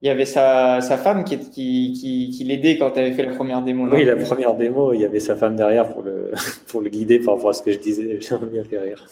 [0.02, 3.34] il y avait sa, sa femme qui, qui, qui, l'aidait quand tu avais fait la
[3.34, 3.88] première démo.
[3.90, 6.32] Oui, la première démo, il y avait sa femme derrière pour le,
[6.68, 8.20] pour le guider par rapport à ce que je disais.
[8.20, 9.06] J'ai bien fait rire.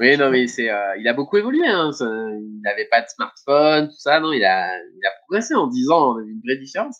[0.00, 1.66] oui, non, mais c'est, euh, il a beaucoup évolué.
[1.66, 1.90] Hein.
[2.00, 4.18] Il n'avait pas de smartphone, tout ça.
[4.20, 6.14] Non, il a, il a progressé en 10 ans.
[6.14, 6.98] On a vu une vraie différence.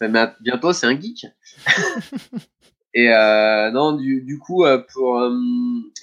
[0.00, 0.34] Hein.
[0.40, 1.26] bientôt, c'est un geek.
[2.94, 5.30] Et euh, non, du, du coup, euh, pour, euh,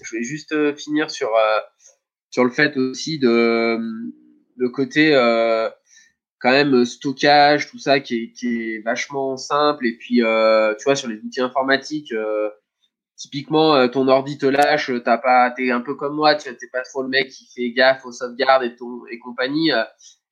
[0.04, 1.30] je vais juste finir sur,
[2.30, 3.80] sur le fait aussi de
[4.58, 5.12] le côté
[6.40, 9.88] quand même stockage, tout ça qui est, qui est vachement simple.
[9.88, 12.14] Et puis, tu vois, sur les outils informatiques,
[13.16, 16.82] typiquement, ton ordi te lâche, t'as pas, t'es un peu comme moi, tu t'es pas
[16.82, 19.72] trop le mec qui fait gaffe aux sauvegardes et compagnie.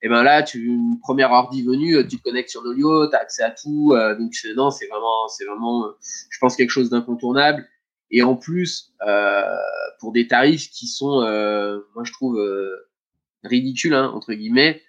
[0.01, 3.43] Et ben là, tu une première ordi venue, tu te connectes sur Nolio, t'as accès
[3.43, 3.93] à tout.
[4.17, 5.88] donc non, c'est vraiment, c'est vraiment,
[6.29, 7.67] je pense quelque chose d'incontournable.
[8.12, 8.93] Et en plus,
[9.99, 11.21] pour des tarifs qui sont,
[11.95, 12.41] moi je trouve
[13.43, 14.81] ridicules hein, entre guillemets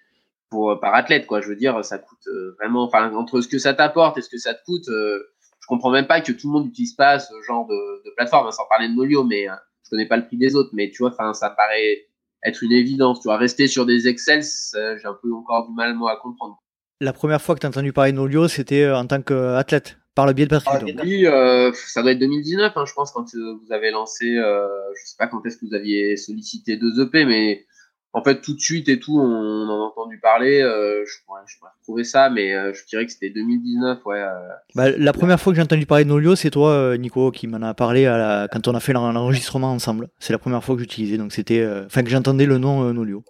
[0.50, 1.40] pour par athlète quoi.
[1.40, 4.28] Je veux dire, ça coûte euh, vraiment, enfin entre ce que ça t'apporte et ce
[4.28, 7.18] que ça te coûte, euh, je comprends même pas que tout le monde n'utilise pas
[7.18, 8.48] ce genre de, de plateforme.
[8.48, 10.90] Hein, sans parler de Molio, mais euh, je connais pas le prix des autres, mais
[10.90, 12.08] tu vois, enfin ça paraît
[12.44, 13.20] être une évidence.
[13.20, 16.58] Tu vois, rester sur des Excel, j'ai un peu encore du mal moi à comprendre.
[17.00, 20.26] La première fois que tu as entendu parler de Nolio, c'était en tant qu'athlète, par
[20.26, 20.96] le biais de Patrick.
[20.98, 24.66] Ah, oui, euh, ça doit être 2019, hein, je pense, quand vous avez lancé, euh,
[24.94, 27.64] je sais pas quand est-ce que vous aviez sollicité deux EP, mais
[28.12, 30.60] en fait, tout de suite et tout, on, en a entendu parler.
[30.60, 34.04] Euh, je, pourrais, je pourrais retrouver ça, mais euh, je dirais que c'était 2019.
[34.04, 34.32] Ouais, euh.
[34.74, 37.62] bah, la première fois que j'ai entendu parler de Nolio, c'est toi, Nico, qui m'en
[37.62, 38.48] a parlé à la...
[38.50, 40.08] quand on a fait l'enregistrement ensemble.
[40.18, 43.22] C'est la première fois que j'utilisais, donc c'était, enfin que j'entendais le nom Nolio.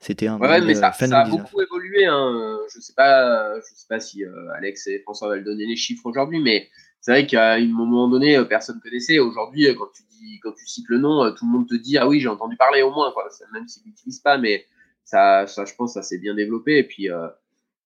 [0.00, 0.38] C'était un.
[0.38, 2.06] Ouais, mais ça, ça a beaucoup évolué.
[2.06, 2.58] Hein.
[2.72, 4.22] Je sais pas, je sais pas si
[4.56, 6.68] Alex et François veulent donner les chiffres aujourd'hui, mais
[7.00, 9.18] c'est vrai qu'à un moment donné, personne connaissait.
[9.18, 10.02] Aujourd'hui, quand tu
[10.42, 12.56] quand tu cites le nom, euh, tout le monde te dit ah oui j'ai entendu
[12.56, 13.28] parler au moins quoi.
[13.52, 14.66] Même s'ils l'utilisent pas, mais
[15.04, 17.28] ça, ça je pense ça s'est bien développé et puis euh,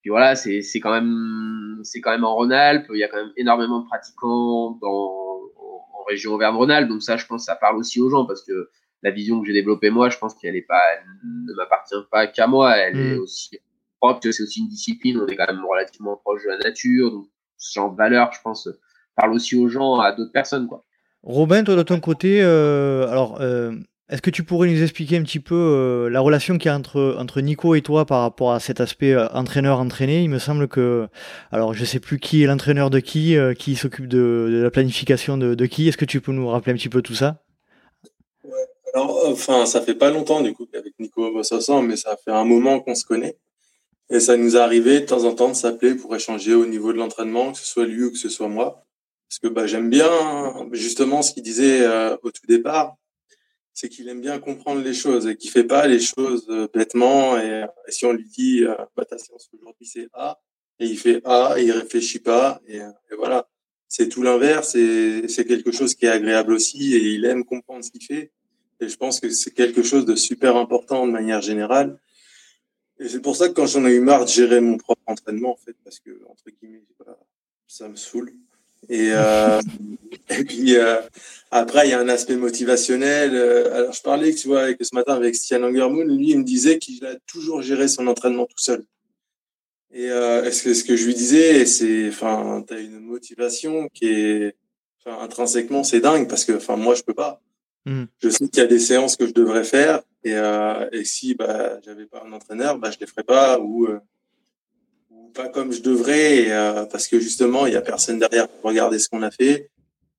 [0.01, 2.87] puis voilà c'est c'est quand même c'est quand même en Rhône-Alpes.
[2.93, 5.21] Il y a quand même énormément de pratiquants dans
[5.57, 8.71] en, région Auvergne-Rhône-Alpes donc ça je pense ça parle aussi aux gens parce que
[9.03, 11.05] la vision que j'ai développée moi je pense qu'elle est pas elle
[11.47, 13.21] ne m'appartient pas qu'à moi elle est mm.
[13.21, 13.59] aussi
[14.01, 17.29] propre c'est aussi une discipline on est quand même relativement proche de la nature donc
[17.57, 18.69] ce genre de valeur je pense
[19.15, 20.85] parle aussi aux gens à d'autres personnes quoi
[21.23, 23.73] Robin, toi de ton côté, euh, alors euh,
[24.09, 26.77] est-ce que tu pourrais nous expliquer un petit peu euh, la relation qu'il y a
[26.77, 31.07] entre, entre Nico et toi par rapport à cet aspect entraîneur-entraîné Il me semble que,
[31.53, 35.67] alors je sais plus qui est l'entraîneur de qui, qui s'occupe de, la planification de,
[35.67, 35.87] qui.
[35.87, 37.45] Est-ce que tu peux nous rappeler un petit peu tout ça?
[38.95, 42.17] Alors, enfin, ça fait pas longtemps du coup qu'avec Nico on bosse ensemble, mais ça
[42.23, 43.39] fait un moment qu'on se connaît.
[44.11, 46.93] Et ça nous est arrivé de temps en temps de s'appeler pour échanger au niveau
[46.93, 48.85] de l'entraînement, que ce soit lui ou que ce soit moi
[49.33, 50.11] parce que bah, j'aime bien
[50.73, 51.87] justement ce qu'il disait
[52.23, 52.97] au tout départ,
[53.73, 57.39] c'est qu'il aime bien comprendre les choses et qu'il fait pas les choses bêtement.
[57.39, 58.63] Et, si on lui dit,
[58.95, 60.39] bah, ta séance aujourd'hui c'est A,
[60.79, 63.49] et il fait A, et il réfléchit pas, et, et voilà.
[63.89, 67.83] C'est tout l'inverse, et c'est quelque chose qui est agréable aussi, et il aime comprendre
[67.83, 68.33] ce qu'il fait.
[68.81, 71.99] Et je pense que c'est quelque chose de super important de manière générale.
[72.99, 75.53] Et c'est pour ça que quand j'en ai eu marre de gérer mon propre entraînement,
[75.53, 76.85] en fait, parce que, entre guillemets,
[77.67, 78.35] ça me saoule.
[78.89, 79.61] Et, euh,
[80.31, 81.01] et puis, euh,
[81.51, 83.35] après, il y a un aspect motivationnel.
[83.35, 86.45] Euh, alors, je parlais, tu vois, avec, ce matin avec Stian Angermoon, lui, il me
[86.45, 88.85] disait qu'il a toujours géré son entraînement tout seul.
[89.93, 93.89] Et euh, ce, que, ce que je lui disais, c'est, enfin, tu as une motivation
[93.89, 94.57] qui est,
[95.05, 97.43] enfin, intrinsèquement, c'est dingue parce que, enfin, moi, je peux pas.
[97.85, 98.05] Hmm.
[98.23, 101.35] Je sais qu'il y a des séances que je devrais faire et, euh, et si
[101.35, 103.99] bah, j'avais pas un entraîneur, bah, je les ferais pas ou, euh,
[105.33, 108.99] pas comme je devrais euh, parce que justement il y a personne derrière pour regarder
[108.99, 109.71] ce qu'on a fait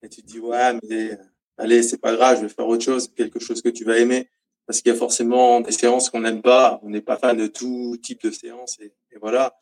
[0.01, 1.17] et tu te dis ouais mais
[1.57, 4.27] allez c'est pas grave, je vais faire autre chose, quelque chose que tu vas aimer
[4.65, 7.47] parce qu'il y a forcément des séances qu'on n'aime pas, on n'est pas fan de
[7.47, 9.55] tout type de séances et, voilà.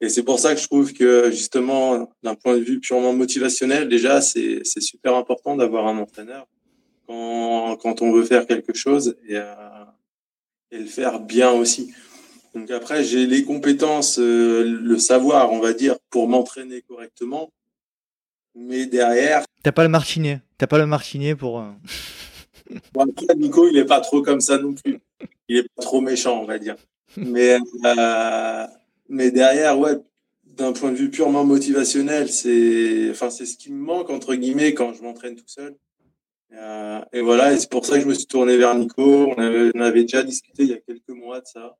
[0.00, 3.88] Et c'est pour ça que je trouve que justement, d'un point de vue purement motivationnel,
[3.88, 6.46] déjà, c'est super important d'avoir un entraîneur
[7.06, 9.84] quand, quand on veut faire quelque chose et, euh,
[10.70, 11.94] et le faire bien aussi.
[12.56, 17.52] Donc après, j'ai les compétences, euh, le savoir, on va dire, pour m'entraîner correctement.
[18.54, 19.44] Mais derrière.
[19.62, 20.40] T'as pas le martinet.
[20.56, 21.60] T'as pas le martinet pour.
[21.60, 21.70] Euh,
[22.94, 24.98] bon, après, Nico, il est pas trop comme ça non plus.
[25.48, 26.76] Il est pas trop méchant, on va dire.
[27.18, 28.66] Mais, euh,
[29.10, 29.98] mais derrière, ouais,
[30.44, 34.94] d'un point de vue purement motivationnel, c'est, enfin, ce qui me manque entre guillemets quand
[34.94, 35.76] je m'entraîne tout seul.
[36.54, 39.34] Euh, et voilà, et c'est pour ça que je me suis tourné vers Nico.
[39.36, 41.76] On avait, on avait déjà discuté il y a quelques mois de ça.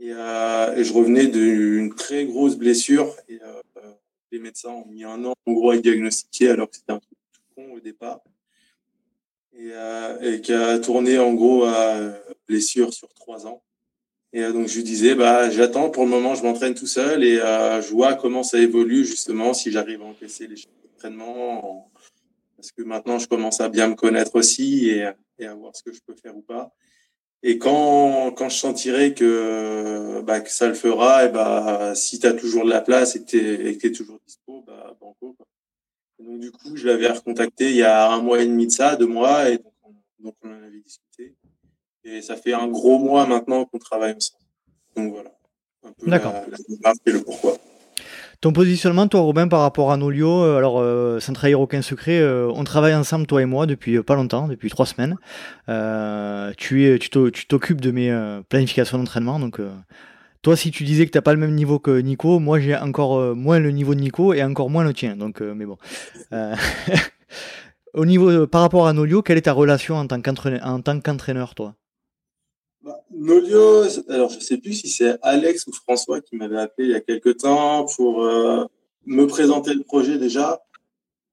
[0.00, 3.14] Et, euh, et je revenais d'une très grosse blessure.
[3.28, 3.92] Et euh,
[4.32, 7.18] les médecins ont mis un an en gros à diagnostiquer alors que c'était un truc
[7.32, 8.20] tout con au départ.
[9.52, 11.96] Et, euh, qui a tourné en gros à
[12.48, 13.62] blessure sur trois ans.
[14.32, 17.36] Et donc je lui disais, bah j'attends pour le moment, je m'entraîne tout seul et
[17.36, 20.56] je vois comment ça évolue justement si j'arrive à encaisser les
[20.96, 21.88] entraînements
[22.64, 25.92] parce que maintenant je commence à bien me connaître aussi et, à voir ce que
[25.92, 26.72] je peux faire ou pas.
[27.46, 32.26] Et quand, quand je sentirai que, bah, que ça le fera, et bah, si tu
[32.26, 35.34] as toujours de la place et que tu es, toujours dispo, bah, banco.
[35.36, 35.46] Quoi.
[36.20, 38.96] donc du coup, je l'avais recontacté il y a un mois et demi de ça,
[38.96, 41.34] deux mois, et donc on, donc on en avait discuté.
[42.04, 44.44] Et ça fait un gros mois maintenant qu'on travaille ensemble.
[44.96, 45.36] Donc voilà,
[45.82, 47.58] un peu la, la démarche et le pourquoi.
[48.44, 52.20] Ton positionnement, toi, Robin, par rapport à Nolio, euh, alors euh, sans trahir aucun secret,
[52.20, 55.16] euh, on travaille ensemble, toi et moi, depuis pas longtemps, depuis trois semaines.
[56.58, 59.62] tu tu t'occupes de mes planifications d'entraînement, donc
[60.42, 63.34] toi, si tu disais que t'as pas le même niveau que Nico, moi j'ai encore
[63.34, 65.16] moins le niveau de Nico et encore moins le tien.
[65.16, 65.78] Donc, mais bon.
[67.94, 71.76] Au niveau, par rapport à Nolio, quelle est ta relation en tant qu'entraîneur, toi?
[73.10, 76.94] Nolio, alors je sais plus si c'est Alex ou François qui m'avait appelé il y
[76.94, 78.64] a quelques temps pour euh,
[79.06, 80.62] me présenter le projet déjà.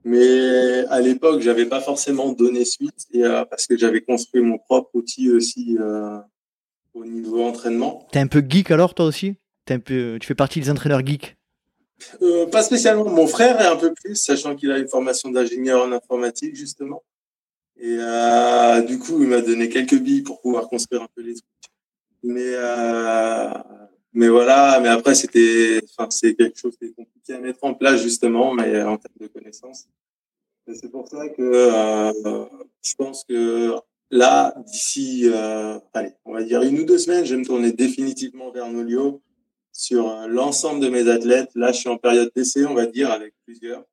[0.03, 4.57] Mais à l'époque, j'avais pas forcément donné suite et, euh, parce que j'avais construit mon
[4.57, 6.17] propre outil aussi euh,
[6.93, 8.07] au niveau entraînement.
[8.11, 9.35] T'es un peu geek alors toi aussi?
[9.69, 11.37] Un peu, Tu fais partie des entraîneurs geeks?
[12.51, 13.05] Pas spécialement.
[13.09, 17.03] Mon frère est un peu plus, sachant qu'il a une formation d'ingénieur en informatique justement.
[17.81, 21.33] Et euh, du coup, il m'a donné quelques billes pour pouvoir construire un peu les
[21.33, 21.45] trucs.
[22.23, 23.49] Mais euh,
[24.13, 27.73] mais voilà, mais après c'était, enfin c'est quelque chose qui est compliqué à mettre en
[27.73, 29.87] place justement, mais en termes de connaissances.
[30.67, 32.45] C'est pour ça que euh,
[32.83, 33.75] je pense que
[34.09, 37.71] là, d'ici, euh, allez, on va dire une ou deux semaines, je vais me tourner
[37.71, 39.21] définitivement vers Nolio
[39.71, 41.51] sur euh, l'ensemble de mes athlètes.
[41.55, 43.83] Là, je suis en période d'essai, on va dire, avec plusieurs,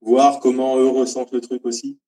[0.00, 1.98] voir comment eux ressentent le truc aussi.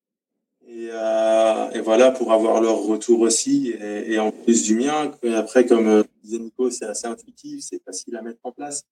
[0.68, 5.12] Et, euh, et, voilà, pour avoir leur retour aussi, et, en plus du mien.
[5.34, 8.82] Après, comme euh, disait Nico, c'est assez intuitif, c'est facile à mettre en place.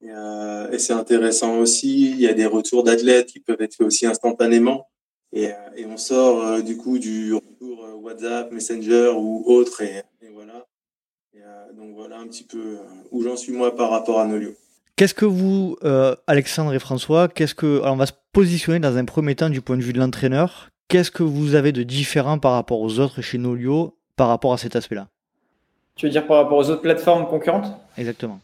[0.00, 2.10] Et, euh, et c'est intéressant aussi.
[2.10, 4.88] Il y a des retours d'athlètes qui peuvent être faits aussi instantanément.
[5.32, 5.50] Et,
[5.84, 9.82] on sort du coup du retour WhatsApp, Messenger ou autre.
[9.82, 10.02] Et,
[10.32, 10.64] voilà.
[11.76, 12.78] donc voilà un petit peu
[13.10, 14.52] où j'en suis moi par rapport à Nolio.
[14.94, 15.76] Qu'est-ce que vous,
[16.28, 19.60] Alexandre et François, qu'est-ce que, alors on va se positionner dans un premier temps du
[19.60, 23.22] point de vue de l'entraîneur qu'est-ce que vous avez de différent par rapport aux autres
[23.22, 25.08] chez Nolio par rapport à cet aspect-là?
[25.96, 27.70] Tu veux dire par rapport aux autres plateformes concurrentes?
[27.96, 28.40] Exactement.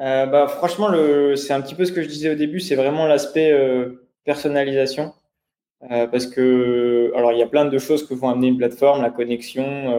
[0.00, 2.76] Euh, bah, franchement, le, c'est un petit peu ce que je disais au début, c'est
[2.76, 5.12] vraiment l'aspect euh, personnalisation.
[5.90, 9.02] Euh, parce que, alors, il y a plein de choses que vont amener une plateforme,
[9.02, 9.98] la connexion.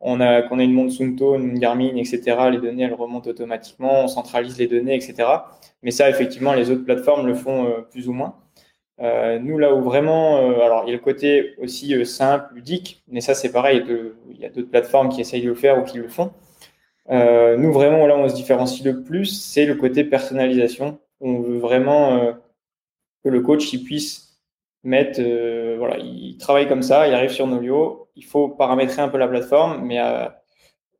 [0.00, 2.36] on a, qu'on a une Monsunto, une Garmin, etc.
[2.50, 4.04] Les données, elles remontent automatiquement.
[4.04, 5.28] On centralise les données, etc.
[5.82, 8.36] Mais ça, effectivement, les autres plateformes le font plus ou moins.
[9.00, 12.54] Euh, nous, là où vraiment, euh, alors il y a le côté aussi euh, simple,
[12.54, 13.84] ludique, mais ça c'est pareil,
[14.30, 16.32] il y a d'autres plateformes qui essayent de le faire ou qui le font.
[17.10, 20.98] nous, vraiment, là où on se différencie le plus, c'est le côté personnalisation.
[21.20, 22.34] On veut vraiment
[23.24, 24.40] que le coach il puisse
[24.84, 25.20] mettre,
[25.78, 29.28] voilà, il travaille comme ça, il arrive sur Nolio, il faut paramétrer un peu la
[29.28, 29.98] plateforme, mais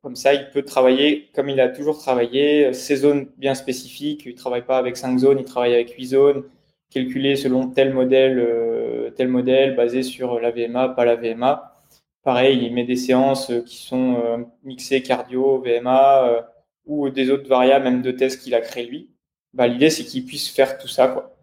[0.03, 4.33] comme ça, il peut travailler comme il a toujours travaillé, ses zones bien spécifiques, il
[4.33, 6.45] ne travaille pas avec cinq zones, il travaille avec huit zones
[6.91, 11.75] calculé selon tel modèle, euh, tel modèle basé sur la VMA, pas la VMA.
[12.23, 16.43] Pareil, il met des séances qui sont euh, mixées cardio, VMA euh,
[16.87, 19.11] ou des autres variables, même de tests qu'il a créé lui.
[19.55, 21.09] Bah, L'idée, c'est qu'il puisse faire tout ça.
[21.09, 21.35] Quoi.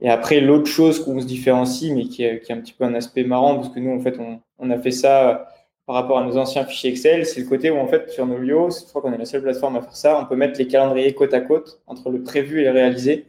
[0.00, 2.84] et après, l'autre chose qu'on se différencie, mais qui est, qui est, un petit peu
[2.84, 5.48] un aspect marrant, parce que nous, en fait, on, on a fait ça
[5.86, 8.38] par rapport à nos anciens fichiers Excel, c'est le côté où, en fait, sur nos
[8.38, 10.66] lios, cette fois qu'on est la seule plateforme à faire ça, on peut mettre les
[10.66, 13.26] calendriers côte à côte entre le prévu et le réalisé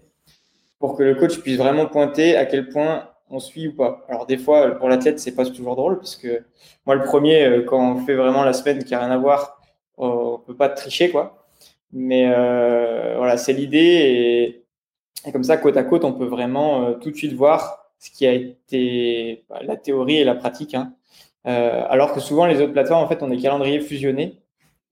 [0.80, 4.06] pour que le coach puisse vraiment pointer à quel point on suit ou pas.
[4.10, 6.44] Alors des fois, pour l'athlète, c'est pas toujours drôle parce que
[6.86, 9.62] moi, le premier, euh, quand on fait vraiment la semaine qui a rien à voir,
[9.98, 11.48] on peut pas tricher quoi.
[11.92, 14.64] Mais euh, voilà, c'est l'idée
[15.26, 18.12] et, comme ça, côte à côte, on peut vraiment euh, tout de suite voir ce
[18.12, 20.76] qui a été bah, la théorie et la pratique.
[20.76, 20.94] Hein.
[21.46, 24.42] alors que souvent, les autres plateformes, en fait, ont des calendriers fusionnés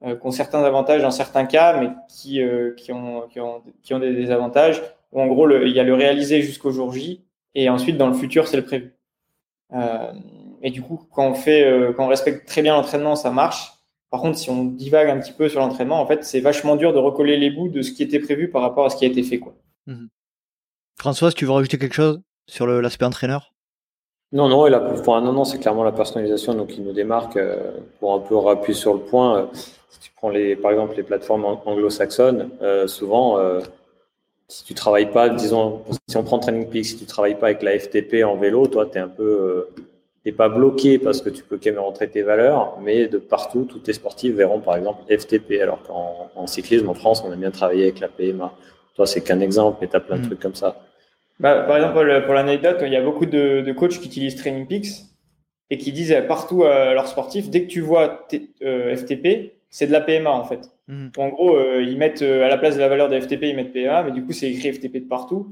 [0.03, 2.41] qui ont certains avantages dans certains cas, mais qui,
[2.77, 4.81] qui, ont, qui, ont, qui ont des désavantages
[5.19, 8.47] en gros, il y a le réalisé jusqu'au jour J, et ensuite dans le futur,
[8.47, 8.95] c'est le prévu.
[9.73, 10.11] Euh,
[10.61, 13.71] et du coup, quand on fait, euh, quand on respecte très bien l'entraînement, ça marche.
[14.09, 16.93] Par contre, si on divague un petit peu sur l'entraînement, en fait, c'est vachement dur
[16.93, 19.07] de recoller les bouts de ce qui était prévu par rapport à ce qui a
[19.07, 19.53] été fait, quoi.
[19.87, 20.09] Mhm.
[20.97, 23.53] François, tu veux rajouter quelque chose sur l'aspect entraîneur?
[24.31, 27.37] Non, non, et là, pour non, non, c'est clairement la personnalisation donc, qui nous démarque.
[27.37, 31.03] Euh, pour un peu appuyer sur le point, si tu prends les, par exemple les
[31.03, 32.49] plateformes anglo-saxonnes,
[32.87, 33.37] souvent,
[34.47, 37.63] si tu travailles pas, disons, si on prend Training Peaks, si tu travailles pas avec
[37.63, 39.83] la FTP en vélo, toi, tu es un peu, euh,
[40.23, 43.65] t'es pas bloqué parce que tu peux quand même rentrer tes valeurs, mais de partout,
[43.65, 47.51] tous tes sportifs verront par exemple FTP, alors qu'en cyclisme en France, on aime bien
[47.51, 48.53] travailler avec la PMA.
[48.95, 50.27] Toi, c'est qu'un exemple, mais tu as plein de mm.
[50.27, 50.79] trucs comme ça.
[51.39, 54.67] Bah, par exemple, pour l'anecdote, il y a beaucoup de, de, coachs qui utilisent Training
[54.67, 55.05] Peaks
[55.69, 58.25] et qui disent partout à leurs sportifs, dès que tu vois
[58.61, 60.71] euh, FTP, c'est de la PMA en fait.
[60.87, 61.11] Mhm.
[61.17, 63.57] En gros, euh, ils mettent euh, à la place de la valeur de FTP, ils
[63.57, 65.49] mettent PMA, mais du coup, c'est écrit FTP de partout.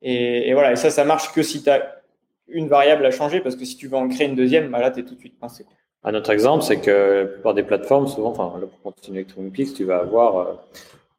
[0.00, 2.00] Et, voilà, et ça, ça marche que si tu as
[2.46, 4.92] une variable à changer, parce que si tu veux en créer une deuxième, bah là,
[4.92, 5.66] tu es tout de suite pincé.
[6.04, 9.84] Un autre exemple, c'est que la plupart des plateformes, souvent, enfin, pour continuer avec tu
[9.84, 10.60] vas avoir,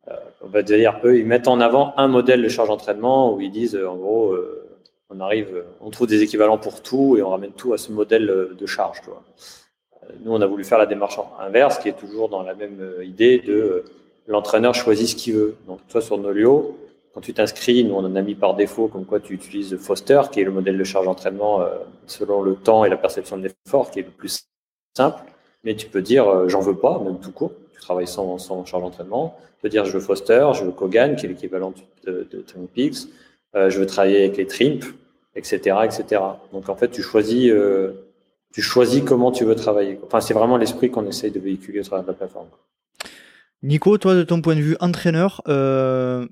[0.08, 3.42] euh, on va dire, eux, ils mettent en avant un modèle de charge d'entraînement où
[3.42, 4.34] ils disent, en gros,
[5.10, 8.28] on arrive, on trouve des équivalents pour tout et on ramène tout à ce modèle
[8.58, 9.02] de charge.
[9.02, 9.24] Tu vois.
[10.24, 13.04] Nous, on a voulu faire la démarche inverse, qui est toujours dans la même euh,
[13.04, 13.84] idée de euh,
[14.28, 15.56] l'entraîneur choisit ce qu'il veut.
[15.68, 16.78] Donc, toi, sur Nolio,
[17.14, 20.22] quand tu t'inscris, nous, on en a mis par défaut comme quoi tu utilises Foster,
[20.32, 21.76] qui est le modèle de charge d'entraînement euh,
[22.08, 24.48] selon le temps et la perception de l'effort, qui est le plus
[24.96, 25.22] simple.
[25.64, 27.52] Mais tu peux dire, j'en veux pas, même tout court.
[27.74, 29.36] Tu travailles sans, sans charge d'entraînement.
[29.58, 31.74] Tu peux dire, je veux Foster, je veux Kogan, qui est l'équivalent
[32.06, 33.08] de, de, Peaks.
[33.56, 34.84] je veux travailler avec les Trimp,
[35.36, 36.22] etc., etc.
[36.54, 37.52] Donc, en fait, tu choisis
[38.56, 40.00] tu choisis comment tu veux travailler.
[40.06, 42.48] Enfin, c'est vraiment l'esprit qu'on essaye de véhiculer sur la plateforme.
[43.64, 46.26] Nico, toi, de ton point de vue entraîneur, euh,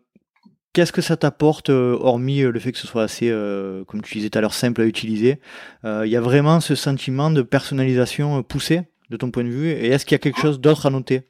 [0.71, 3.29] qu'est-ce que ça t'apporte, euh, hormis euh, le fait que ce soit assez,
[3.88, 5.41] comme tu disais tout à l'heure, simple à utiliser
[5.83, 9.88] Il y a vraiment ce sentiment de personnalisation poussé, de ton point de vue, et
[9.88, 11.23] est-ce qu'il y a quelque chose d'autre à noter?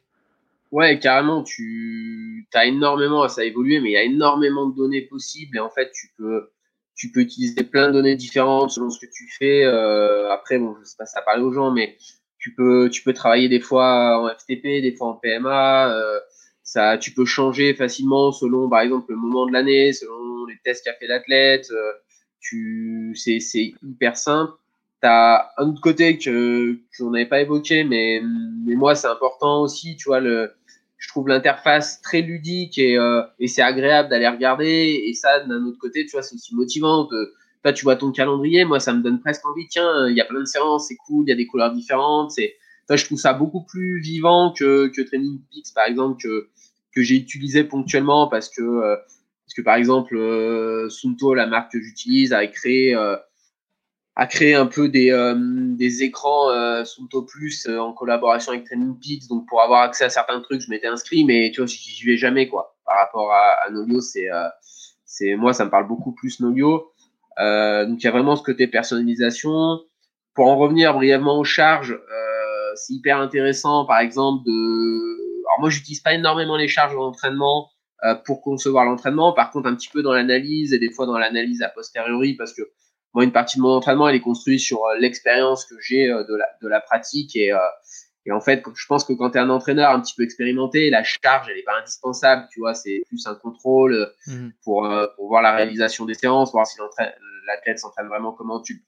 [0.70, 5.02] Ouais, carrément, tu as énormément, ça a évolué, mais il y a énormément de données
[5.02, 6.50] possibles, et en fait, tu peux
[6.94, 9.64] tu peux utiliser plein de données différentes selon ce que tu fais.
[9.64, 11.96] Euh, après, bon, je sais pas si ça parle aux gens, mais
[12.38, 15.92] tu peux, tu peux travailler des fois en FTP, des fois en PMA.
[15.92, 16.20] Euh,
[16.62, 20.84] ça, tu peux changer facilement selon, par exemple, le moment de l'année, selon les tests
[20.84, 21.68] qu'a fait l'athlète.
[21.70, 21.92] Euh,
[22.40, 24.52] tu, c'est, c'est hyper simple.
[25.00, 28.22] T'as un autre côté que qu'on n'avait pas évoqué, mais
[28.64, 29.96] mais moi c'est important aussi.
[29.96, 30.54] Tu vois le
[31.04, 35.02] je trouve l'interface très ludique et, euh, et c'est agréable d'aller regarder.
[35.04, 37.06] Et ça, d'un autre côté, tu vois, c'est aussi motivant.
[37.62, 39.66] Toi, tu vois ton calendrier, moi, ça me donne presque envie.
[39.68, 42.32] Tiens, il y a plein de séances, c'est cool, il y a des couleurs différentes.
[42.86, 46.48] Toi, je trouve ça beaucoup plus vivant que, que Training Peaks, par exemple, que,
[46.94, 51.72] que j'ai utilisé ponctuellement parce que, euh, parce que par exemple, euh, Sunto, la marque
[51.72, 53.16] que j'utilise, a créé euh,
[54.16, 58.64] à créer un peu des, euh, des écrans euh, Sunto Plus euh, en collaboration avec
[58.64, 59.28] Training Peaks.
[59.28, 62.16] Donc, pour avoir accès à certains trucs, je m'étais inscrit, mais tu vois, j'y vais
[62.16, 62.76] jamais, quoi.
[62.86, 64.48] Par rapport à, à Nolio, c'est, euh,
[65.04, 66.92] c'est, moi, ça me parle beaucoup plus Nolio.
[67.38, 69.80] donc, il y a vraiment ce côté personnalisation.
[70.34, 71.98] Pour en revenir brièvement aux charges,
[72.76, 74.50] c'est hyper intéressant, par exemple, de,
[75.46, 77.70] alors moi, j'utilise pas énormément les charges d'entraînement.
[78.26, 79.32] pour concevoir l'entraînement.
[79.32, 82.52] Par contre, un petit peu dans l'analyse et des fois dans l'analyse a posteriori, parce
[82.52, 82.62] que
[83.14, 86.46] moi, une partie de mon entraînement, elle est construite sur l'expérience que j'ai de, la,
[86.60, 87.52] de la pratique et
[88.26, 90.88] et en fait, je pense que quand tu es un entraîneur un petit peu expérimenté,
[90.88, 94.48] la charge, elle n'est pas indispensable, tu vois, c'est plus un contrôle mmh.
[94.62, 96.78] pour, pour voir la réalisation des séances, voir si
[97.46, 98.82] l'athlète s'entraîne vraiment comment tu,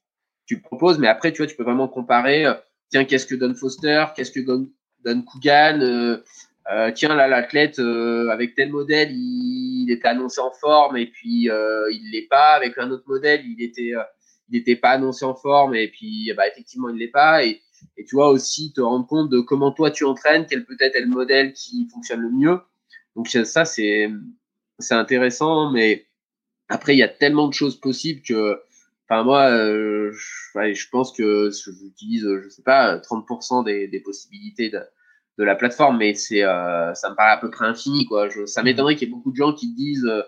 [0.47, 0.97] tu proposes.
[0.97, 2.53] Mais après, tu vois, tu peux vraiment comparer, euh,
[2.89, 4.71] tiens, qu'est-ce que donne Foster, qu'est-ce que donne,
[5.03, 6.17] donne euh,
[6.71, 11.43] euh, tiens, là, l'athlète, avec tel modèle, il, il, était annoncé en forme et puis
[11.43, 12.55] il l'est pas.
[12.55, 13.93] Avec un autre modèle, il était,
[14.49, 17.45] il n'était pas annoncé en forme et puis, bah, effectivement, il l'est pas.
[17.45, 17.61] Et,
[17.97, 21.01] et tu vois aussi te rendre compte de comment toi tu entraînes, quel peut-être est
[21.01, 22.59] le modèle qui fonctionne le mieux.
[23.15, 24.09] Donc ça, c'est
[24.79, 26.07] c'est intéressant, mais
[26.69, 28.59] après, il y a tellement de choses possibles que,
[29.09, 34.69] enfin moi, euh, je, je, pense que j'utilise, je sais pas, 30% des, des possibilités
[34.69, 34.79] de,
[35.37, 38.29] de, la plateforme, mais c'est, euh, ça me paraît à peu près infini, quoi.
[38.29, 40.21] Je, ça m'étonnerait qu'il y ait beaucoup de gens qui disent euh,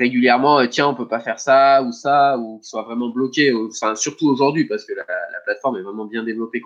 [0.00, 3.52] régulièrement, tiens, on peut pas faire ça ou ça, ou qu'ils soient vraiment bloqués.
[3.52, 6.62] Enfin, surtout aujourd'hui, parce que la, la, plateforme est vraiment bien développée.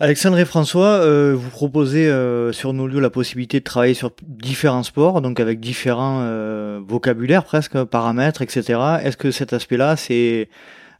[0.00, 4.84] Alexandre et François, euh, vous proposez euh, sur Nolio la possibilité de travailler sur différents
[4.84, 8.78] sports, donc avec différents euh, vocabulaires presque, paramètres, etc.
[9.02, 10.48] Est-ce que cet aspect-là, c'est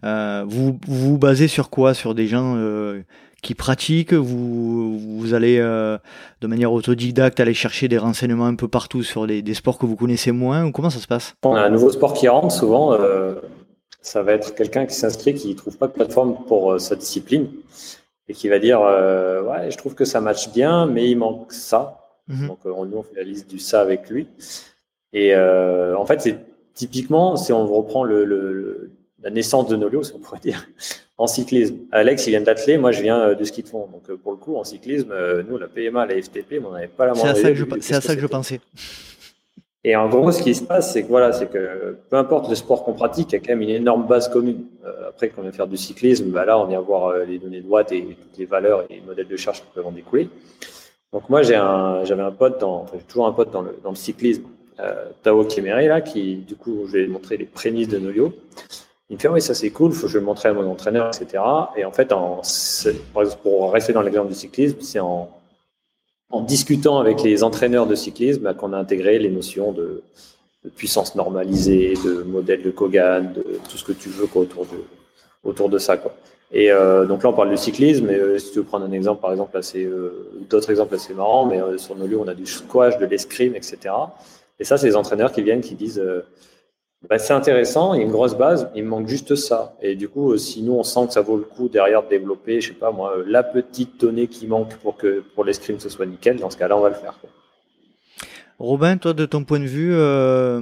[0.03, 1.94] vous, vous basez sur quoi?
[1.94, 2.57] Sur des gens
[3.42, 4.12] qui pratiquent?
[4.12, 9.42] Vous, vous allez de manière autodidacte aller chercher des renseignements un peu partout sur des,
[9.42, 11.34] des sports que vous connaissez moins ou comment ça se passe?
[11.44, 12.96] On a un nouveau sport qui rentre souvent.
[14.01, 17.49] ça va être quelqu'un qui s'inscrit qui trouve pas de plateforme pour sa discipline
[18.28, 21.53] et qui va dire euh, ouais je trouve que ça matche bien mais il manque
[21.53, 22.49] ça mhm.
[22.49, 24.28] donc euh, nous on fait la liste du ça avec lui
[25.12, 26.38] et euh, en fait c'est
[26.74, 28.92] typiquement si on reprend le,
[29.23, 30.66] la naissance de Nolio si on pourrait dire
[31.16, 34.33] en cyclisme Alex il vient d'atteler moi je viens du ski de fond donc pour
[34.33, 35.12] le coup en cyclisme
[35.49, 38.27] nous la PMA la FTP on n'avait pas la moindre c'est à ça que je
[38.27, 38.61] pensais
[39.85, 42.57] et en gros, ce qui se passe, c'est que voilà, c'est que peu importe le
[42.57, 44.64] sport qu'on pratique, il y a quand même une énorme base commune.
[44.85, 47.39] Euh, après, quand on vient faire du cyclisme, bah là, on vient voir euh, les
[47.39, 49.93] données de watts et toutes les valeurs et les modèles de charge qui peuvent en
[49.93, 50.29] découler.
[51.12, 53.79] Donc moi, j'ai un, j'avais un pote dans, enfin, j'ai toujours un pote dans le,
[53.83, 54.43] dans le cyclisme,
[54.81, 58.35] euh, Tao Kéméré, là, qui, du coup, je vais montrer les prémices de Nolio.
[59.11, 61.09] Il me fait, oui, ça c'est cool, faut que je le montre à mon entraîneur,
[61.09, 61.42] etc.
[61.76, 62.42] Et en fait, en,
[63.42, 65.30] pour rester dans l'exemple du cyclisme, c'est en
[66.30, 70.02] en discutant avec les entraîneurs de cyclisme bah, qu'on a intégré les notions de,
[70.76, 74.84] puissance normalisée, de modèle de Kogan, de tout ce que tu veux autour, de,
[75.42, 75.96] autour de ça.
[75.96, 76.14] Quoi.
[76.52, 78.92] Et euh, donc là, on parle de cyclisme, mais euh, si tu veux prendre un
[78.92, 80.11] exemple, par exemple, euh,
[80.50, 83.78] d'autres exemples assez marrants, mais sur nos lieux, on a du squash, de l'escrime, etc.
[84.61, 86.02] Et ça, c'est les entraîneurs qui viennent, qui disent
[87.07, 89.76] bah, c'est intéressant, il y a une grosse base, il me manque juste ça.
[89.80, 92.09] Et du coup, euh, si nous, on sent que ça vaut le coup derrière de
[92.09, 95.88] développer, je sais pas moi, la petite donnée qui manque pour que pour l'escrime ce
[95.88, 97.14] soit nickel, dans ce cas-là, on va le faire.
[98.59, 100.61] Robin, toi, de ton point de vue euh,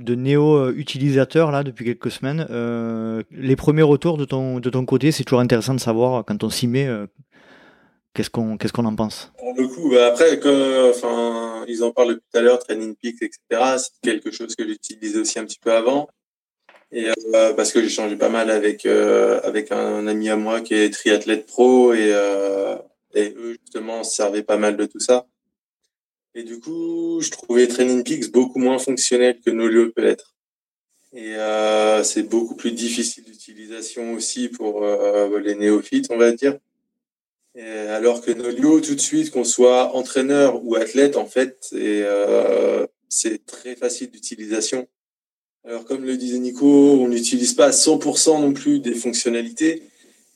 [0.00, 5.12] de néo-utilisateur, là, depuis quelques semaines, euh, les premiers retours de ton, de ton côté,
[5.12, 6.88] c'est toujours intéressant de savoir quand on s'y met
[8.14, 9.32] Qu'est-ce qu'on en pense?
[9.38, 13.20] Pour le coup, bah après, que, enfin, ils en parlent tout à l'heure, Training Peaks,
[13.22, 13.76] etc.
[13.78, 16.08] C'est quelque chose que j'utilisais aussi un petit peu avant,
[16.92, 20.60] et euh, parce que j'ai changé pas mal avec euh, avec un, ami à moi
[20.60, 22.76] qui est triathlète pro et euh,
[23.14, 25.26] et eux justement servaient pas mal de tout ça.
[26.36, 30.34] Et du coup, je trouvais Training Peaks beaucoup moins fonctionnel que Nolio peut l'être.
[31.12, 31.34] Et
[32.02, 34.84] c'est beaucoup plus difficile d'utilisation aussi pour
[35.38, 36.58] les néophytes, on va dire
[37.60, 43.46] alors que Nolio, tout de suite, qu'on soit entraîneur ou athlète, en fait, euh, c'est
[43.46, 44.88] très facile d'utilisation.
[45.64, 49.82] Alors, comme le disait Nico, on n'utilise pas à 100% non plus des fonctionnalités.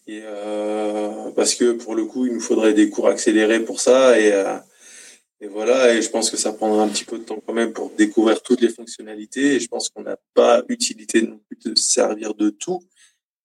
[0.07, 4.19] Et, euh, parce que pour le coup, il nous faudrait des cours accélérés pour ça.
[4.19, 4.57] Et, euh,
[5.41, 7.73] et voilà, et je pense que ça prendra un petit peu de temps quand même
[7.73, 9.57] pour découvrir toutes les fonctionnalités.
[9.57, 12.81] Et je pense qu'on n'a pas utilité non plus de servir de tout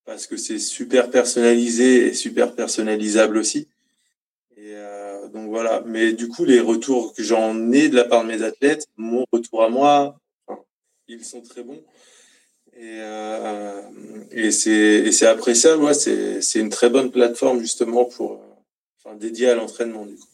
[0.06, 3.68] parce que c'est super personnalisé et super personnalisable aussi.
[4.58, 5.84] Et euh, donc voilà.
[5.86, 9.26] Mais du coup, les retours que j'en ai de la part de mes athlètes, mon
[9.32, 10.18] retour à moi,
[11.08, 11.82] ils sont très bons.
[12.76, 13.82] Et, euh,
[14.32, 15.84] et c'est appréciable.
[15.84, 18.42] Ouais, c'est une très bonne plateforme justement pour,
[19.04, 20.33] enfin, dédiée à l'entraînement du coup.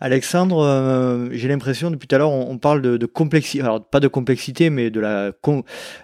[0.00, 4.08] Alexandre, euh, j'ai l'impression depuis tout à l'heure on, parle de, complexité, alors pas de
[4.08, 4.90] complexité, mais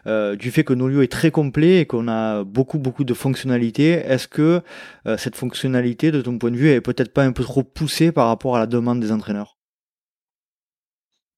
[0.07, 3.90] euh, du fait que Nolio est très complet et qu'on a beaucoup beaucoup de fonctionnalités.
[3.90, 4.62] Est-ce que
[5.07, 8.12] euh, cette fonctionnalité, de ton point de vue, est peut-être pas un peu trop poussée
[8.12, 9.59] par rapport à la demande des entraîneurs?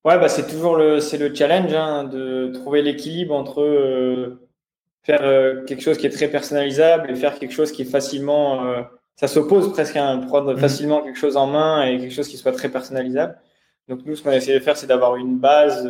[0.05, 4.39] Ouais, bah c'est toujours le c'est le challenge hein, de trouver l'équilibre entre
[5.03, 8.85] faire quelque chose qui est très personnalisable et faire quelque chose qui est facilement
[9.17, 10.59] ça s'oppose presque à prendre mmh.
[10.59, 13.39] facilement quelque chose en main et quelque chose qui soit très personnalisable.
[13.89, 15.89] Donc nous, ce qu'on essaie de faire, c'est d'avoir une base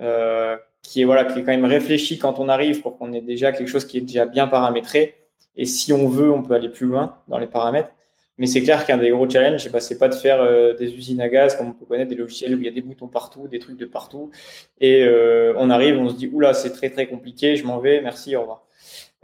[0.00, 3.20] euh, qui est voilà, qui est quand même réfléchie quand on arrive pour qu'on ait
[3.20, 5.14] déjà quelque chose qui est déjà bien paramétré.
[5.56, 7.90] Et si on veut, on peut aller plus loin dans les paramètres.
[8.36, 11.20] Mais c'est clair qu'un des gros challenges, bah, c'est pas de faire euh, des usines
[11.20, 13.46] à gaz comme on peut connaître des logiciels où il y a des boutons partout,
[13.46, 14.30] des trucs de partout.
[14.80, 18.00] Et euh, on arrive, on se dit oula, c'est très très compliqué, je m'en vais,
[18.00, 18.66] merci, au revoir.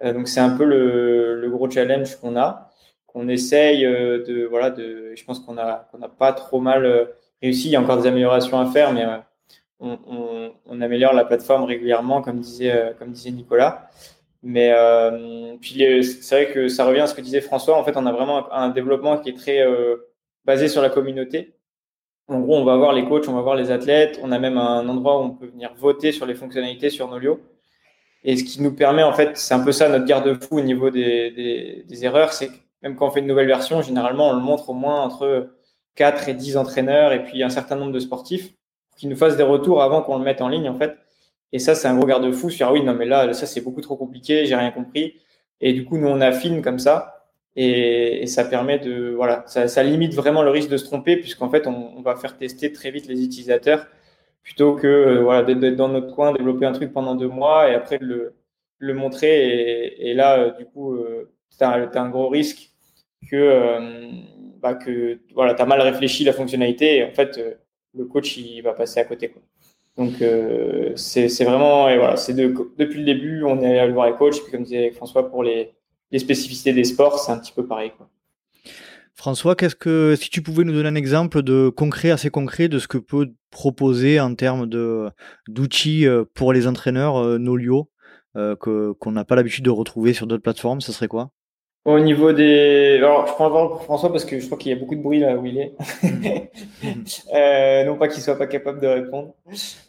[0.05, 2.70] Euh, donc c'est un peu le, le gros challenge qu'on a,
[3.13, 5.13] qu'on essaye de voilà de.
[5.15, 7.09] Je pense qu'on a qu'on n'a pas trop mal
[7.43, 7.69] réussi.
[7.69, 9.05] Il y a encore des améliorations à faire, mais
[9.81, 13.91] on, on, améliore la plateforme régulièrement, comme disait comme disait Nicolas.
[14.43, 17.77] Mais euh, puis c'est vrai que ça revient à ce que disait François.
[17.77, 19.97] En fait, on a vraiment un, développement qui est très euh,
[20.45, 21.55] basé sur la communauté.
[22.29, 24.19] En gros, on va voir les coachs, on va voir les athlètes.
[24.23, 27.41] On a même un endroit où on peut venir voter sur les fonctionnalités sur Nolio.
[28.25, 30.91] Et ce qui nous permet, en fait, c'est un peu ça notre garde-fou au niveau
[30.91, 32.51] des, des, des erreurs, c'est
[32.83, 35.51] même quand on fait une nouvelle version, généralement, on le montre au moins entre
[35.97, 38.55] 4 et 10 entraîneurs et puis un certain nombre de sportifs
[38.97, 40.97] qui nous fassent des retours avant qu'on le mette en ligne, en fait.
[41.53, 43.81] Et ça, c'est un gros garde-fou sur ah oui, non, mais là, ça, c'est beaucoup
[43.81, 45.21] trop compliqué, j'ai rien compris.
[45.61, 47.29] Et du coup, nous, on affine comme ça.
[47.57, 51.67] Et, ça permet de, voilà, ça, limite vraiment le risque de se tromper, puisqu'en fait,
[51.67, 53.87] on, va faire tester très vite les utilisateurs
[54.43, 57.75] plutôt que euh, voilà, d'être dans notre coin, développer un truc pendant deux mois et
[57.75, 58.35] après le,
[58.79, 59.95] le montrer.
[59.99, 62.70] Et, là, euh, du coup, euh, as, un gros risque
[63.29, 64.11] que, euh,
[64.61, 67.41] bah, que voilà, tu as mal réfléchi la fonctionnalité et en fait,
[67.95, 69.29] le coach, il va passer à côté.
[69.29, 69.43] Quoi.
[69.97, 74.07] Donc euh, c'est vraiment, et voilà, c'est de, depuis le début, on est allé voir
[74.07, 75.73] les coachs, puis comme disait François, pour les,
[76.11, 77.93] les spécificités des sports, c'est un petit peu pareil.
[77.97, 78.09] Quoi.
[79.15, 82.79] François, qu'est-ce que, si tu pouvais nous donner un exemple de concret, assez concret, de
[82.79, 84.67] ce que peut proposer en termes
[85.47, 87.91] d'outils euh, pour les entraîneurs euh, Nolio,
[88.37, 91.33] euh, qu'on n'a pas l'habitude de retrouver sur d'autres plateformes, ce serait quoi?
[91.85, 92.97] Au niveau des.
[92.99, 94.95] Alors, je prends la parole pour François parce que je crois qu'il y a beaucoup
[94.95, 95.73] de bruit là où il est.
[97.35, 99.35] euh, non pas qu'il soit pas capable de répondre.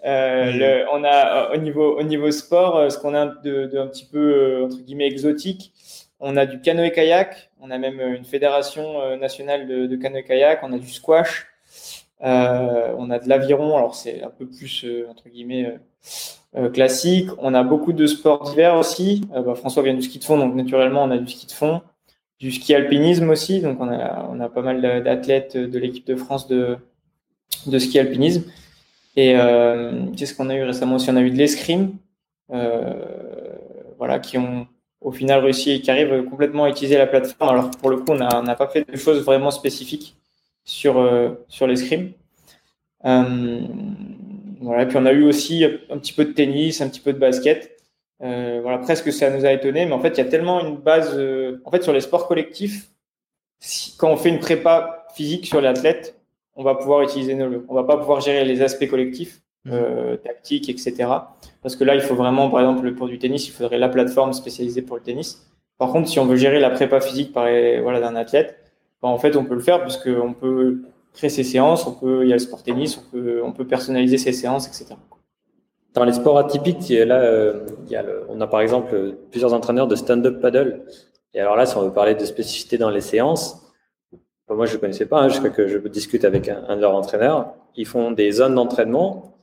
[0.06, 3.78] Euh, le, on a au niveau au niveau sport, euh, ce qu'on a de, de,
[3.78, 5.74] un petit peu euh, entre guillemets exotique.
[6.20, 7.52] On a du canoë kayak.
[7.60, 10.60] On a même une fédération nationale de, de canoë kayak.
[10.64, 11.48] On a du squash.
[12.24, 13.76] Euh, on a de l'aviron.
[13.76, 15.78] Alors c'est un peu plus entre guillemets euh,
[16.74, 17.30] classique.
[17.38, 19.22] On a beaucoup de sports d'hiver aussi.
[19.36, 21.52] Euh, bah, François vient du ski de fond, donc naturellement, on a du ski de
[21.52, 21.82] fond,
[22.40, 23.62] du ski alpinisme aussi.
[23.62, 26.78] Donc, on a, pas mal d'athlètes de l'équipe de France de,
[27.78, 28.44] ski alpinisme.
[29.16, 31.10] Et euh, qu'est-ce qu'on a eu récemment aussi?
[31.10, 31.98] On a eu de l'escrime,
[32.52, 32.94] euh,
[33.98, 34.68] voilà, qui ont
[35.02, 37.50] au final réussi et qui arrivent complètement à utiliser la plateforme.
[37.50, 40.16] Alors pour le coup, on n'a pas fait de choses vraiment spécifiques
[40.64, 42.12] sur, euh, sur l'escrime.
[44.62, 47.14] Voilà, et puis on a eu aussi un petit peu de tennis, un petit peu
[47.14, 47.78] de basket.
[48.22, 50.78] Euh, voilà, presque ça nous a étonné, mais en fait, il y a tellement une
[50.78, 51.14] base.
[51.16, 52.92] Euh, en fait, sur les sports collectifs,
[53.60, 56.20] si, quand on fait une prépa physique sur l'athlète,
[56.56, 59.72] on va pouvoir utiliser nos On va pas pouvoir gérer les aspects collectifs, mmh.
[59.74, 61.10] euh, tactiques, etc.
[61.64, 64.34] Parce que là, il faut vraiment, par exemple, pour du tennis, il faudrait la plateforme
[64.34, 65.48] spécialisée pour le tennis.
[65.80, 67.46] Par contre, si on veut gérer la prépa physique par,
[67.82, 68.60] voilà, d'un athlète,
[69.02, 70.84] ben, en fait, on peut le faire puisqu'on peut
[71.14, 73.66] créer ses séances, on peut, il y a le sport tennis, on peut, on peut
[73.66, 74.96] personnaliser ses séances, etc.
[75.94, 79.54] Dans les sports atypiques, là, euh, il y a le, on a par exemple plusieurs
[79.54, 80.86] entraîneurs de stand-up paddle.
[81.34, 83.62] Et alors là, si on veut parler de spécificité dans les séances,
[84.50, 86.96] moi je ne connaissais pas, hein, jusqu'à que je discute avec un, un, de leurs
[86.96, 89.38] entraîneurs, ils font des zones d'entraînement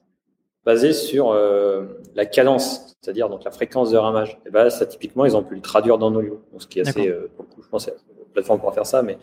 [0.64, 4.38] basées sur euh, la cadence, c'est-à-dire donc la fréquence de ramage.
[4.46, 6.80] Et ben ça typiquement, ils ont pu le traduire dans nos lieux, donc ce qui
[6.80, 7.30] est assez, euh,
[7.62, 9.18] je pense, une plateforme pour faire ça, mais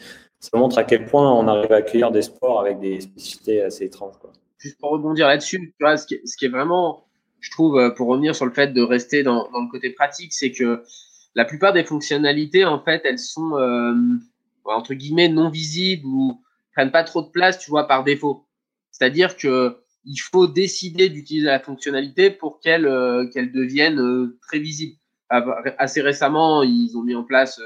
[0.46, 3.86] ça montre à quel point on arrive à accueillir des sports avec des spécificités assez
[3.86, 4.18] étranges.
[4.20, 4.32] Quoi.
[4.60, 7.08] Juste pour rebondir là-dessus, ce qui, est, vraiment,
[7.40, 10.52] je trouve, euh, pour revenir sur le fait de rester dans, le côté pratique, c'est
[10.52, 10.84] que
[11.34, 13.96] la plupart des fonctionnalités, en fait, elles sont euh,
[14.66, 16.44] entre guillemets non visibles ou
[16.74, 18.46] prennent pas trop de place, tu vois, par défaut.
[18.92, 24.96] C'est-à-dire que il faut décider d'utiliser la fonctionnalité pour qu'elle euh, qu'elle devienne très visible.
[25.30, 27.60] Assez récemment, ils ont mis en place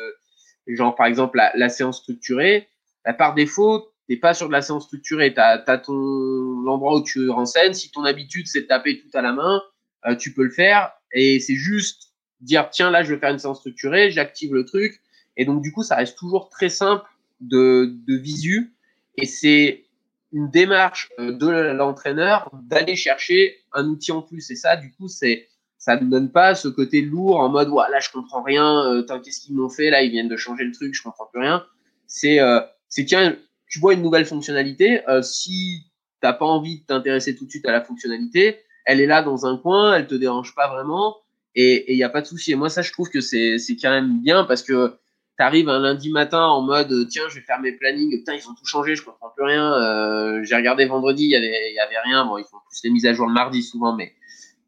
[0.76, 2.68] genre par exemple la, séance structurée,
[3.06, 7.04] bah, par défaut, t'es pas sur de la séance structurée, tu as, ton l'endroit où
[7.04, 9.62] tu renseignes, si ton habitude c'est de taper tout à la main,
[10.06, 10.92] euh, tu peux le faire.
[11.14, 15.02] Et c'est juste dire tiens là je vais faire une séance structurée, j'active le truc.
[15.38, 17.06] Et donc du coup ça reste toujours très simple
[17.40, 18.74] de, de visu.
[19.18, 19.86] Et c'est
[20.32, 24.50] une démarche euh, de l'entraîneur d'aller chercher un outil en plus.
[24.52, 25.48] Et ça du coup c'est
[25.80, 29.20] ça ne donne pas ce côté lourd en mode ouais, là je comprends rien euh,
[29.24, 31.66] qu'est-ce qu'ils m'ont fait là ils viennent de changer le truc je comprends plus rien.
[32.06, 32.60] C'est euh,
[32.90, 33.36] c'est tiens
[33.68, 35.86] tu vois une nouvelle fonctionnalité euh, si
[36.22, 39.46] t'as pas envie de t'intéresser tout de suite à la fonctionnalité elle est là dans
[39.46, 41.16] un coin elle te dérange pas vraiment
[41.56, 42.52] et il y a pas de souci.
[42.52, 44.96] Et moi ça je trouve que c'est c'est quand même bien parce que
[45.38, 48.54] t'arrives un lundi matin en mode tiens je vais faire mes plannings putain ils ont
[48.54, 52.00] tout changé je comprends plus rien euh, j'ai regardé vendredi il y avait y avait
[52.04, 52.26] rien.
[52.26, 54.14] Bon ils font plus les mises à jour le mardi souvent mais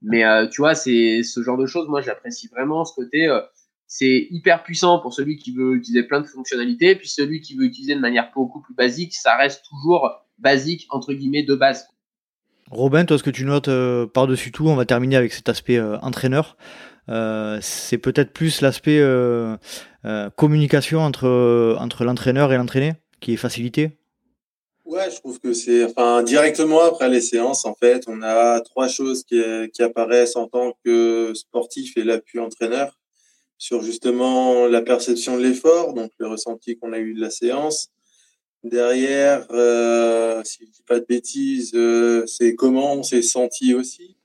[0.02, 3.41] mais euh, tu vois c'est ce genre de choses moi j'apprécie vraiment ce côté euh,
[3.88, 7.66] c'est hyper puissant pour celui qui veut utiliser plein de fonctionnalités puis celui qui veut
[7.66, 11.88] utiliser de manière beaucoup plus basique ça reste toujours basique entre guillemets de base
[12.70, 13.70] Robin, toi, ce que tu notes
[14.14, 16.56] par-dessus tout, on va terminer avec cet aspect entraîneur.
[17.10, 19.58] Euh, c'est peut-être plus l'aspect euh,
[20.06, 23.97] euh, communication entre, entre l'entraîneur et l'entraîné qui est facilité.
[24.91, 28.89] Ouais, je trouve que c'est, enfin, directement après les séances, en fait, on a trois
[28.89, 29.41] choses qui,
[29.81, 32.99] apparaissent en tant que sportif et l'appui entraîneur
[33.57, 37.87] sur justement la perception de l'effort, donc le ressenti qu'on a eu de la séance.
[38.65, 41.71] Derrière, euh, si je dis pas de bêtises,
[42.27, 44.17] c'est comment on senti aussi.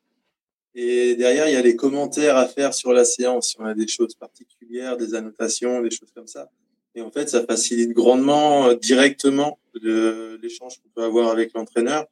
[0.75, 3.75] Et derrière, il y a les commentaires à faire sur la séance, si on a
[3.75, 6.51] des choses particulières, des annotations, des choses comme ça.
[6.97, 12.07] Et en fait, ça facilite grandement, euh, directement, l'échange qu'on peut avoir avec l'entraîneur.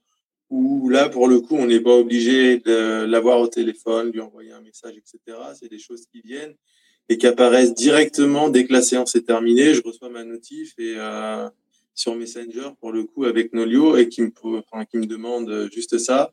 [0.50, 4.52] Où là, pour le coup, on n'est pas obligé de l'avoir au téléphone, lui envoyer
[4.52, 5.38] un message, etc.
[5.58, 6.54] C'est des choses qui viennent
[7.08, 9.72] et qui apparaissent directement dès que la séance est terminée.
[9.72, 11.48] Je reçois ma notif et euh,
[11.94, 16.30] sur Messenger, pour le coup, avec Nolio, et qui me, demande juste ça.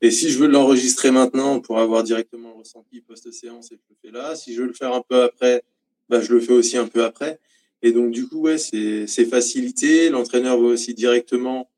[0.00, 3.96] Et si je veux l'enregistrer maintenant pour avoir directement le ressenti post-séance, et je le
[4.02, 4.34] fais là.
[4.34, 5.62] Si je veux le faire un peu après,
[6.08, 7.38] bah, je le fais aussi un peu après.
[7.82, 10.08] Et donc, du coup, ouais, c'est facilité.
[10.08, 11.68] L'entraîneur voit aussi directement,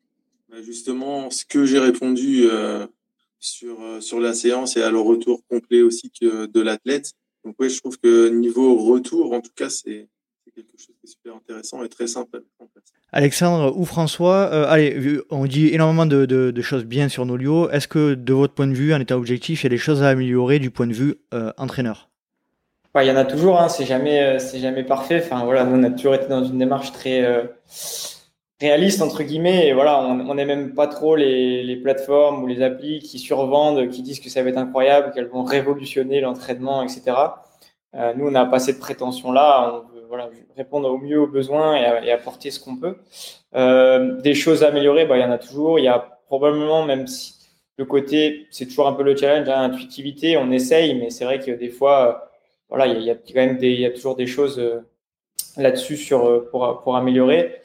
[0.51, 2.87] bah, justement, ce que j'ai répondu euh,
[3.41, 7.13] sur, euh, sur la séance et à le retour complet aussi que de l'athlète.
[7.45, 10.09] Donc, ouais, je trouve que niveau retour, en tout cas, c'est
[10.55, 12.69] quelque chose est super intéressant et très simple en
[13.11, 17.71] Alexandre ou François, euh, allez, on dit énormément de, choses bien sur Nolio.
[17.71, 20.03] Est-ce que de votre point de vue, en état objectif, il y a des choses
[20.03, 21.17] à améliorer du point de vue
[21.57, 22.14] entraîneur?
[23.03, 25.21] Il y en a toujours, hein, c'est jamais, euh, c'est jamais parfait.
[25.25, 27.49] Enfin voilà, nous on a toujours été dans une démarche très
[28.61, 29.69] réaliste entre guillemets.
[29.69, 34.21] Et voilà, on n'aime pas trop les, plateformes ou les applis qui survendent, qui disent
[34.21, 37.17] que ça va être incroyable, qu'elles vont révolutionner l'entraînement, etc.
[38.17, 42.61] nous, on n'a pas cette prétention-là voilà, répondre au mieux aux besoins et, apporter ce
[42.61, 42.99] qu'on peut.
[43.55, 45.79] Euh, des choses à améliorer, bah, il y en a toujours.
[45.79, 47.35] Il y a probablement, même si
[47.77, 49.73] le côté, c'est toujours un peu le challenge, hein,
[50.41, 52.13] on essaye, mais c'est vrai que des fois, euh,
[52.69, 54.81] voilà, il y, a, quand même des, y a toujours des choses euh,
[55.57, 57.61] là-dessus sur pour, pour améliorer.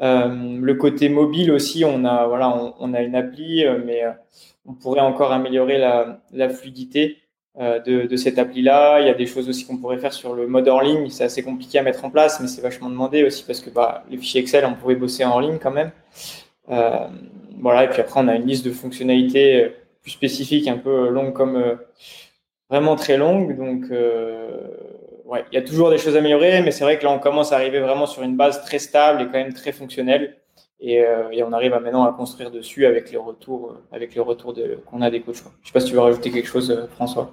[0.00, 4.02] le côté mobile aussi, on a voilà, on, a une appli, mais
[4.66, 7.18] on pourrait encore améliorer la, la fluidité.
[7.58, 9.00] Euh, de, de, cette appli-là.
[9.00, 11.10] Il y a des choses aussi qu'on pourrait faire sur le mode hors ligne.
[11.10, 14.04] C'est assez compliqué à mettre en place, mais c'est vachement demandé aussi parce que bah,
[14.08, 15.90] les fichiers Excel, on pourrait bosser en ligne quand même.
[16.70, 17.08] Euh,
[17.58, 19.68] voilà, et puis après, on a une liste de fonctionnalités euh,
[20.00, 21.74] plus spécifiques, un peu longue comme euh,
[22.70, 23.56] vraiment très longue.
[23.56, 24.68] Donc, euh,
[25.26, 27.18] ouais, il y a toujours des choses à améliorer, mais c'est vrai que là, on
[27.18, 30.36] commence à arriver vraiment sur une base très stable et quand même très fonctionnelle.
[30.82, 34.54] Et, et on arrive à maintenant à construire dessus avec les retours, avec les retours
[34.86, 35.36] qu'on a des coachs.
[35.36, 37.30] Je sais pas si tu veux rajouter quelque chose, François.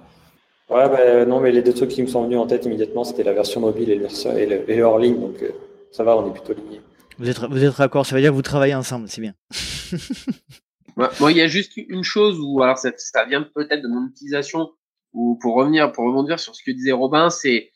[0.70, 3.22] Ouais, bah, non, mais les deux trucs qui me sont venus en tête immédiatement, c'était
[3.22, 5.50] la version mobile et le, et le, hors ligne, donc euh,
[5.90, 6.82] ça va, on est plutôt liés.
[7.18, 9.32] Vous êtes, vous êtes d'accord, ça veut dire que vous travaillez ensemble, c'est bien.
[10.96, 14.08] Moi, il y a juste une chose où, alors ça, ça vient peut-être de mon
[14.08, 14.70] utilisation,
[15.18, 17.72] ou pour revenir, pour rebondir sur ce que disait Robin, c'est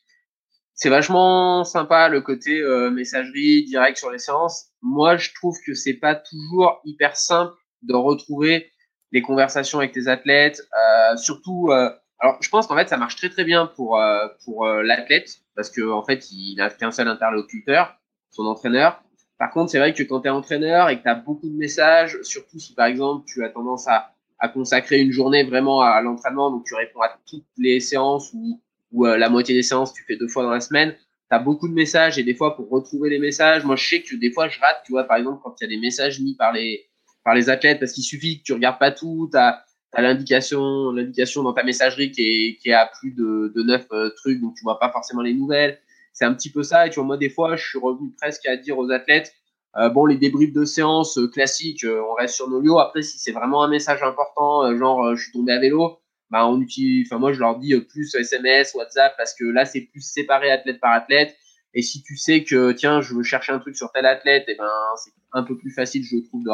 [0.75, 4.69] c'est vachement sympa le côté euh, messagerie direct sur les séances.
[4.81, 8.71] Moi, je trouve que c'est pas toujours hyper simple de retrouver
[9.11, 11.91] les conversations avec tes athlètes, euh, surtout euh,
[12.21, 14.01] alors, je pense qu'en fait, ça marche très très bien pour
[14.45, 17.97] pour l'athlète parce que en fait, il n'a qu'un seul interlocuteur,
[18.31, 19.03] son entraîneur.
[19.39, 21.57] Par contre, c'est vrai que quand tu es entraîneur et que tu as beaucoup de
[21.57, 24.12] messages, surtout si par exemple tu as tendance à,
[24.43, 28.61] à consacrer une journée vraiment à, l'entraînement, donc tu réponds à toutes les séances ou,
[28.91, 31.39] ou euh, la moitié des séances tu fais deux fois dans la semaine, tu as
[31.39, 34.33] beaucoup de messages et des fois pour retrouver les messages, moi je sais que des
[34.33, 36.53] fois je rate, tu vois, par exemple quand il y a des messages mis par
[36.53, 36.85] les
[37.25, 39.63] par les athlètes parce qu'il suffit que tu regardes pas tout, tu as
[39.97, 44.11] l'indication l'indication dans ta messagerie qui est, qui est à plus de, de 9 euh,
[44.17, 45.79] trucs, donc tu vois pas forcément les nouvelles.
[46.13, 46.87] C'est un petit peu ça.
[46.87, 49.33] Et tu vois, moi, des fois, je suis revenu presque à dire aux athlètes,
[49.77, 52.77] euh, bon, les débriefs de séance euh, classiques, on reste sur nos lieux.
[52.79, 55.99] Après, si c'est vraiment un message important, genre je suis tombé à vélo,
[56.31, 57.07] bah on utilise.
[57.09, 60.81] Enfin, moi, je leur dis plus SMS, WhatsApp, parce que là, c'est plus séparé athlète
[60.81, 61.37] par athlète.
[61.75, 64.53] Et si tu sais que tiens, je veux chercher un truc sur tel athlète, et
[64.53, 66.51] eh ben c'est un peu plus facile, je trouve, de,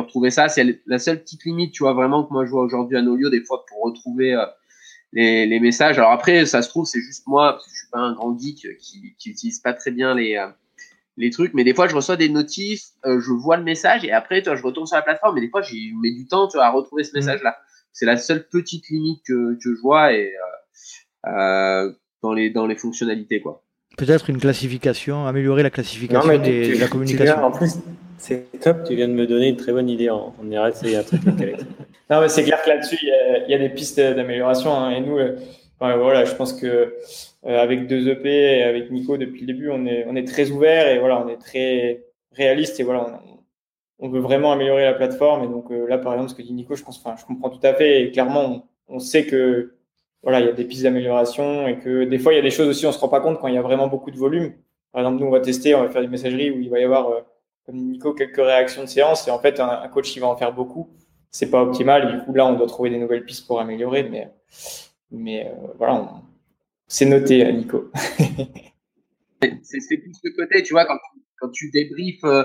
[0.00, 0.48] retrouver ça.
[0.48, 3.30] C'est la seule petite limite, tu vois, vraiment que moi je vois aujourd'hui à Nolio,
[3.30, 4.46] des fois pour retrouver euh,
[5.12, 5.98] les, messages.
[5.98, 8.36] Alors après, ça se trouve, c'est juste moi, parce que je suis pas un grand
[8.36, 10.48] geek qui, qui utilise pas très bien les, euh,
[11.16, 14.12] les trucs, mais des fois je reçois des notifs, euh, je vois le message et
[14.12, 16.48] après, tu vois, je retourne sur la plateforme, mais des fois j'ai mets du temps,
[16.48, 17.16] tu vois, à retrouver ce mmh.
[17.16, 17.56] message-là.
[17.92, 20.32] C'est la seule petite limite que, que je vois et
[22.22, 23.62] dans les dans les fonctionnalités, quoi.
[23.96, 27.44] peut-être une classification, améliorer la classification de la communication.
[27.44, 27.76] en plus,
[28.18, 30.10] c'est top, tu viens de me donner une très bonne idée.
[30.10, 31.20] On ira essayer un truc
[32.10, 34.74] Non, mais c'est clair que là-dessus, il y, a des pistes d'amélioration.
[34.74, 34.90] Hein.
[34.90, 35.16] et nous,
[35.80, 36.66] voilà, je pense que
[37.46, 40.50] euh, avec deux EP et avec Nico depuis le début, on est, on est très
[40.50, 43.22] ouvert et voilà, on est très réaliste et voilà,
[43.98, 45.44] on, veut vraiment améliorer la plateforme.
[45.44, 47.48] Et donc euh, là, par exemple, ce que dit Nico, je pense, enfin, je comprends
[47.50, 48.02] tout à fait.
[48.02, 49.74] Et clairement, on, sait que
[50.22, 52.50] voilà, il y a des pistes d'amélioration et que des fois, il y a des
[52.50, 54.52] choses aussi, on se rend pas compte quand il y a vraiment beaucoup de volume.
[54.92, 56.84] Par exemple, nous, on va tester, on va faire une messagerie où il va y
[56.84, 57.20] avoir, euh,
[57.64, 59.26] comme Nico, quelques réactions de séance.
[59.28, 60.90] Et en fait, un, coach qui va en faire beaucoup,
[61.30, 62.08] c'est pas optimal.
[62.08, 64.02] Et du coup, là, on doit trouver des nouvelles pistes pour améliorer.
[64.02, 64.28] Mais,
[65.10, 66.22] mais euh, voilà,
[66.88, 67.90] c'est noté, Nico.
[69.62, 72.44] c'est plus le côté, tu vois, quand tu, quand débriefes, euh,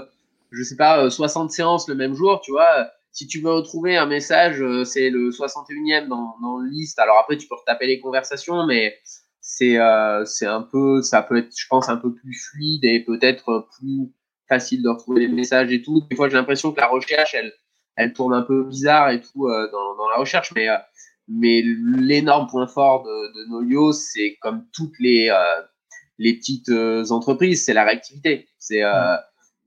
[0.51, 4.05] je sais pas, 60 séances le même jour, tu vois, si tu veux retrouver un
[4.05, 6.99] message, euh, c'est le 61e dans, dans liste.
[6.99, 8.99] Alors après, tu peux retaper les conversations, mais
[9.39, 13.69] c'est euh, un peu, ça peut être, je pense, un peu plus fluide et peut-être
[13.77, 14.11] plus
[14.49, 16.03] facile de retrouver les messages et tout.
[16.09, 17.53] Des fois, j'ai l'impression que la recherche, elle,
[17.95, 20.67] elle tourne un peu bizarre et tout euh, dans la recherche, mais
[21.27, 25.31] mais l'énorme point fort de, de Nolio, c'est comme toutes les
[26.17, 26.69] les petites
[27.11, 28.47] entreprises, c'est la réactivité.
[28.59, 28.83] C'est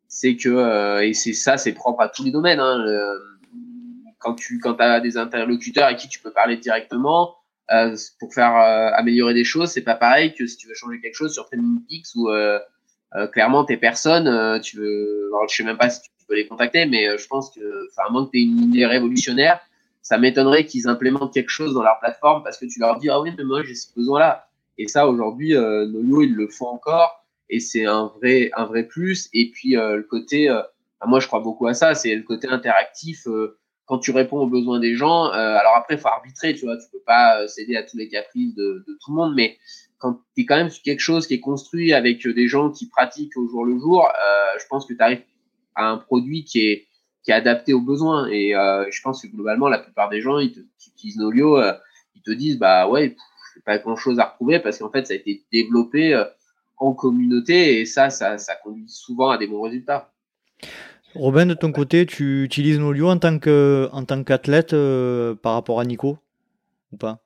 [0.09, 2.61] c'est que et c'est ça, c'est propre à tous les domaines.
[2.61, 2.85] Hein,
[4.19, 7.37] quand tu quand as des interlocuteurs à qui tu peux parler directement
[7.71, 11.01] euh, pour faire euh, améliorer des choses, c'est pas pareil que si tu veux changer
[11.01, 12.59] quelque chose sur TrainingPix ou euh,
[13.15, 16.47] euh, clairement tes personnes, tu veux, alors, je sais même pas si tu peux les
[16.47, 19.61] contacter, mais je pense que, enfin, à moins que tu aies une idée révolutionnaire,
[20.09, 23.21] ça m'étonnerait qu'ils implémentent quelque chose dans leur plateforme parce que tu leur dis ah
[23.21, 24.49] oui mais moi j'ai ce besoin là
[24.79, 29.29] et ça aujourd'hui euh, ils le font encore et c'est un vrai un vrai plus.
[29.33, 30.49] Et puis le côté
[31.07, 33.27] moi je crois beaucoup à ça c'est le côté interactif
[33.89, 36.85] quand tu réponds aux besoins des gens, euh, alors après, faut arbitrer, tu vois, tu
[36.93, 39.57] peux pas euh, céder à tous les caprices de, de tout le monde, mais
[39.97, 42.71] quand tu es quand même sur quelque chose qui est construit avec euh, des gens
[42.71, 45.23] qui pratiquent au jour le jour, euh, je pense que tu arrives
[45.75, 46.88] à un produit qui est,
[47.29, 48.27] qui est adapté aux besoins.
[48.29, 51.59] Et euh, je pense que globalement, la plupart des gens ils te, qui utilisent Nolio,
[51.59, 51.75] euh,
[52.15, 53.17] ils te disent, bah ouais,
[53.53, 56.25] c'est pas grand chose à retrouver parce qu'en fait, ça a été développé
[56.79, 60.11] en communauté et ça, ça, ça conduit souvent à des bons résultats.
[61.15, 65.53] Robin, de ton côté, tu utilises Nolio en tant que en tant qu'athlète euh, par
[65.53, 66.17] rapport à Nico
[66.93, 67.19] ou pas?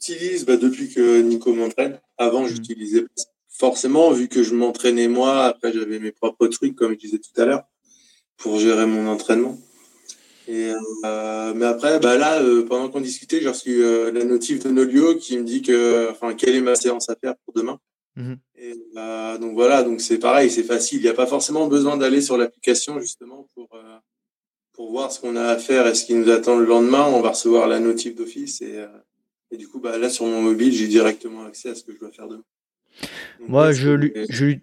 [0.00, 2.00] J'utilise bah, depuis que Nico m'entraîne.
[2.16, 2.48] Avant, mmh.
[2.48, 3.04] j'utilisais
[3.48, 5.44] forcément vu que je m'entraînais moi.
[5.44, 7.64] Après, j'avais mes propres trucs comme je disais tout à l'heure
[8.36, 9.58] pour gérer mon entraînement.
[10.48, 10.70] Et,
[11.04, 14.70] euh, mais après, bah là, euh, pendant qu'on discutait, j'ai reçu euh, la notif de
[14.70, 17.78] Nolio qui me dit que, enfin, quelle est ma séance à faire pour demain.
[18.56, 21.00] Et, bah, donc voilà, donc c'est pareil, c'est facile.
[21.00, 23.68] Il n'y a pas forcément besoin d'aller sur l'application justement pour,
[24.72, 27.04] pour voir ce qu'on a à faire et ce qui nous attend le lendemain.
[27.12, 28.86] On va recevoir la notif d'office et,
[29.50, 31.98] et du coup, bah, là sur mon mobile, j'ai directement accès à ce que je
[31.98, 32.44] dois faire demain.
[33.40, 34.56] Moi, je, lui, je,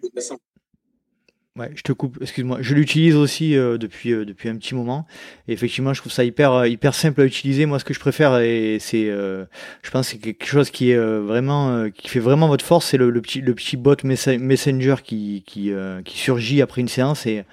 [1.56, 2.58] Ouais, je te coupe, excuse-moi.
[2.62, 5.06] Je l'utilise aussi euh, depuis euh, depuis un petit moment.
[5.46, 7.64] Et effectivement, je trouve ça hyper euh, hyper simple à utiliser.
[7.64, 11.88] Moi, ce que je préfère, et c'est, je pense, c'est quelque chose qui est vraiment
[11.90, 15.72] qui fait vraiment votre force, c'est le, le, petit le petit bot messenger qui qui
[16.04, 17.44] qui surgit après une séance et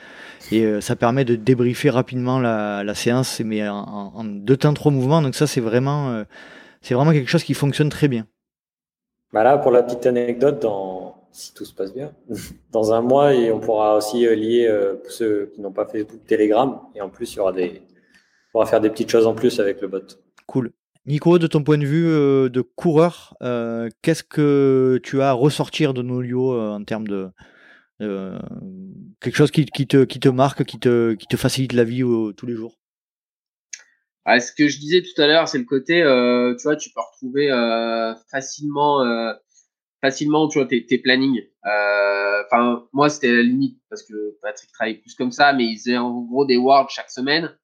[0.51, 4.91] et ça permet de débriefer rapidement la, la séance, mais en, en, deux temps trois
[4.91, 5.21] mouvements.
[5.21, 6.23] Donc ça, c'est vraiment
[6.81, 8.25] c'est vraiment quelque chose qui fonctionne très bien.
[9.31, 12.13] Bah là, pour la petite anecdote, dans si tout se passe bien,
[12.71, 16.25] dans un mois et on pourra aussi euh, lier euh, ceux qui n'ont pas Facebook,
[16.25, 17.81] Telegram et en plus il y aura des,
[18.49, 20.01] on pourra faire des petites choses en plus avec le bot.
[20.47, 20.71] Cool.
[21.05, 23.35] Nico, de ton point de vue euh, de coureur,
[24.01, 27.29] qu'est-ce que tu as à ressortir de nos lieux en termes de
[29.19, 32.03] quelque chose qui, te, qui te marque, qui te, qui te facilite la vie
[32.35, 32.77] tous les jours?
[34.25, 36.01] Ah, Ce que je disais tout à l'heure, c'est le côté,
[36.59, 37.49] tu vois, tu peux retrouver
[38.29, 39.03] facilement
[40.01, 41.41] facilement, tu vois, tes, plannings.
[41.65, 45.77] Euh, enfin, moi, c'était la limite parce que Patrick travaille plus comme ça, mais il
[45.77, 47.55] faisait en gros des wards chaque semaine.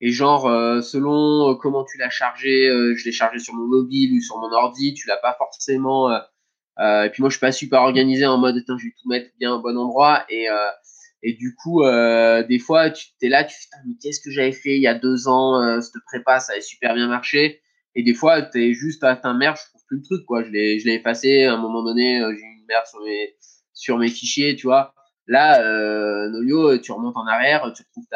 [0.00, 2.66] Et genre, euh, selon euh, comment tu l'as chargé,
[2.96, 6.10] je l'ai chargé sur mon mobile ou sur mon ordi, tu l'as pas forcément.
[6.12, 9.54] et puis moi, je suis pas super organisé en mode, je vais tout mettre bien
[9.54, 10.24] au bon endroit.
[10.28, 10.46] Et,
[11.24, 14.76] et du coup, des fois, tu es là, tu fais, mais qu'est-ce que j'avais fait
[14.76, 17.60] il y a deux ans, cette prépa, ça avait super bien marché.
[17.94, 20.42] Et des fois, tu es juste à ta merde, je trouve le truc, quoi.
[20.42, 21.44] Je l'ai, effacé.
[21.44, 23.36] À un moment donné, euh, j'ai une merde sur mes,
[23.74, 24.94] sur mes fichiers, tu vois.
[25.26, 28.08] Là, euh, Nolio, tu remontes en arrière, tu retrouves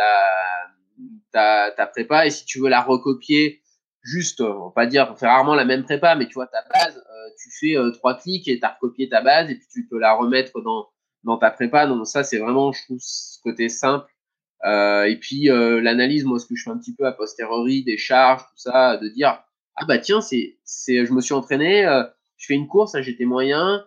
[1.33, 2.27] ta, ta, prépa.
[2.27, 3.63] Et si tu veux la recopier,
[4.03, 6.63] juste, on va pas dire, on fait rarement la même prépa, mais tu vois, ta
[6.73, 9.67] base, euh, tu fais euh, trois clics et tu as recopié ta base et puis
[9.73, 10.89] tu peux la remettre dans,
[11.25, 11.87] dans ta prépa.
[11.87, 14.07] Donc ça, c'est vraiment, je trouve, ce côté simple.
[14.65, 17.99] Euh, et puis l'analyse, moi, ce que je fais un petit peu a posteriori, des
[17.99, 19.43] charges, tout ça, de dire,
[19.77, 22.03] ah bah tiens, c'est, c'est, je me suis entraîné, euh,
[22.39, 23.85] je fais une course, j'étais moyen,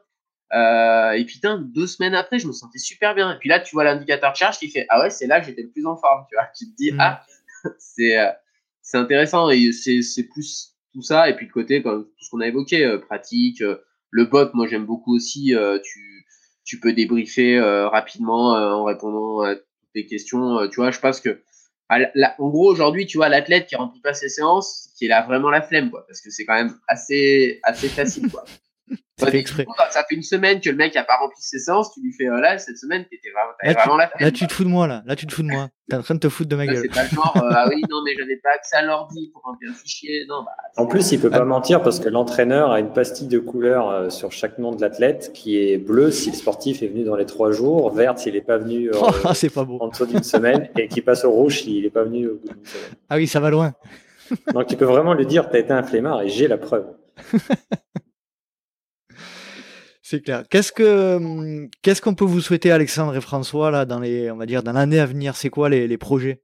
[0.54, 3.34] Euh, et putain, deux semaines après, je me sentais super bien.
[3.36, 5.46] Et puis là, tu vois l'indicateur de charge qui fait Ah ouais, c'est là que
[5.46, 6.26] j'étais le plus en forme.
[6.30, 6.98] Tu vois, tu te dis Mm.
[7.00, 7.24] Ah,
[7.80, 8.32] c'est euh,
[8.82, 9.50] c'est intéressant.
[9.52, 11.30] Et c'est c'est plus tout ça.
[11.30, 13.62] Et puis de côté, comme tout ce qu'on a évoqué, euh, pratique.
[14.12, 15.54] le bot, moi, j'aime beaucoup aussi.
[15.84, 16.26] tu,
[16.66, 19.66] tu peux débriefer rapidement en répondant à toutes
[19.96, 20.68] les questions.
[20.70, 21.44] tu vois, je pense que.
[21.98, 25.50] La- en gros, aujourd'hui, tu vois, l'athlète qui remplit pas ses séances, qui a vraiment
[25.50, 26.06] la flemme, quoi.
[26.08, 28.46] Parce que c'est quand même assez, assez facile, quoi.
[29.22, 29.66] Ouais, fait exprès.
[29.90, 32.28] ça fait une semaine que le mec a pas rempli ses séances, tu lui fais
[32.30, 34.22] euh, là cette semaine t'étais vraiment, t'avais Là, tu- vraiment la flemme.
[34.26, 35.04] Là, tu te fous de moi, là.
[35.06, 35.68] Là, tu te fous de moi.
[35.90, 36.78] T'es en train de te foutre de ma gueule.
[36.84, 39.42] C'est pas le genre euh, ah oui non mais j'avais pas accès à l'ordi pour
[39.44, 40.26] remplir un fichier.
[40.30, 40.52] Non bah.
[40.78, 41.40] En plus, il peut Ah.
[41.40, 44.80] pas mentir parce que l'entraîneur a une pastille de couleur euh, sur chaque nom de
[44.80, 48.36] l'athlète qui est bleu si le sportif est venu dans les trois jours, verte s'il
[48.36, 49.80] n'est pas venu euh, Oh, c'est pas beau.
[49.82, 52.48] en dessous d'une semaine et qui passe au rouge s'il n'est pas venu au bout
[52.54, 52.92] d'une semaine.
[53.10, 53.74] Ah oui, ça va loin.
[54.54, 56.86] Donc tu peux vraiment lui dire t'as été un flemmard et j'ai la preuve.
[60.10, 60.42] C'est clair.
[60.50, 64.38] Qu'est-ce que hum, qu'est-ce qu'on peut vous souhaiter, Alexandre et François, là, dans les, on
[64.38, 65.36] va dire, dans l'année à venir?
[65.36, 66.42] C'est quoi les, les projets?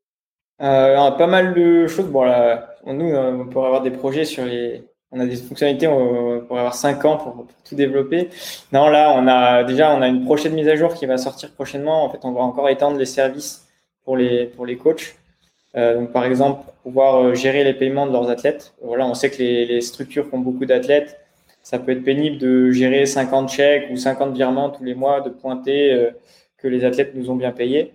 [0.62, 2.06] Euh, on a pas mal de choses.
[2.06, 4.84] Bon, là, nous, euh, on pourrait avoir des projets sur les.
[5.10, 8.30] On a des fonctionnalités, on pourrait avoir 5 ans pour, tout développer.
[8.72, 11.52] Non, là, on a déjà on a une prochaine mise à jour qui va sortir
[11.52, 12.06] prochainement.
[12.06, 13.68] En fait, on va encore étendre les services
[14.04, 15.16] pour les, pour les coachs.
[15.76, 18.76] Euh, donc, par exemple, pour pouvoir euh, gérer les paiements de leurs athlètes.
[18.84, 21.20] Voilà, on sait que les, les structures qui ont beaucoup d'athlètes,
[21.66, 25.32] ça peut être pénible de gérer 50 chèques ou 50 virements tous les mois, de
[25.32, 26.12] pointer euh,
[26.58, 27.92] que les athlètes nous ont bien payés.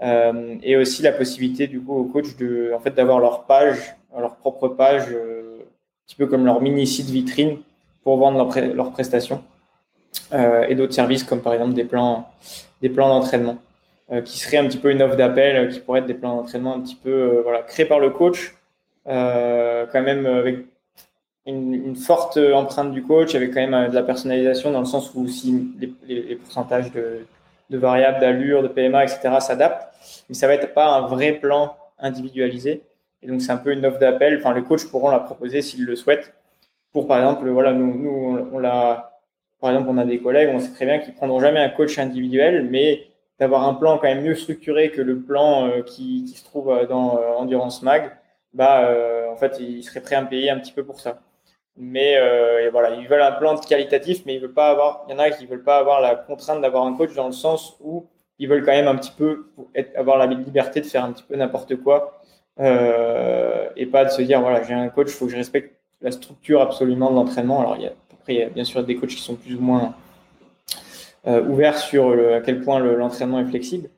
[0.00, 3.96] Euh, et aussi la possibilité du coup aux coachs de en fait d'avoir leur page,
[4.16, 7.58] leur propre page, euh, un petit peu comme leur mini site vitrine
[8.04, 8.38] pour vendre
[8.72, 9.42] leurs prestations
[10.68, 12.28] et d'autres services comme par exemple des plans
[12.80, 13.58] des plans d'entraînement
[14.24, 16.80] qui seraient un petit peu une offre d'appel qui pourraient être des plans d'entraînement un
[16.80, 18.54] petit peu voilà créés par le coach
[19.04, 20.64] quand même avec
[21.48, 25.12] une, forte empreinte du coach avec quand même euh, de la personnalisation dans le sens
[25.14, 25.68] où si
[26.06, 27.24] les, pourcentages de,
[27.70, 29.36] variables d'allure, de PMA, etc.
[29.40, 29.88] s'adaptent,
[30.28, 32.82] mais ça va être pas un vrai plan individualisé.
[33.22, 34.38] Et donc c'est un peu une offre d'appel.
[34.38, 36.34] Enfin, les coachs pourront la proposer s'ils le souhaitent.
[36.92, 39.18] Pour par exemple, voilà, nous, on, l'a,
[39.60, 41.98] par exemple, on a des collègues, on sait très bien qu'ils prendront jamais un coach
[41.98, 43.06] individuel, mais
[43.38, 46.86] d'avoir un plan quand même mieux structuré que le plan euh, qui, se trouve euh,
[46.86, 48.12] dans Endurance Mag,
[48.54, 48.90] bah
[49.30, 51.20] en fait ils seraient prêts à me payer un petit peu pour ça.
[51.80, 55.04] Mais euh, voilà, ils veulent un plan qualitatif, mais ils veulent pas avoir.
[55.08, 57.32] Il y en a qui veulent pas avoir la contrainte d'avoir un coach dans le
[57.32, 58.04] sens où
[58.40, 59.46] ils veulent quand même un petit peu
[59.94, 62.20] avoir la liberté de faire un petit peu n'importe quoi
[62.60, 65.76] euh, et pas de se dire voilà j'ai un coach, il faut que je respecte
[66.00, 67.60] la structure absolument de l'entraînement.
[67.60, 69.54] Alors il y a après il y a bien sûr des coachs qui sont plus
[69.54, 69.94] ou moins
[71.26, 73.88] euh, ouverts sur à quel point le- l'entraînement est flexible.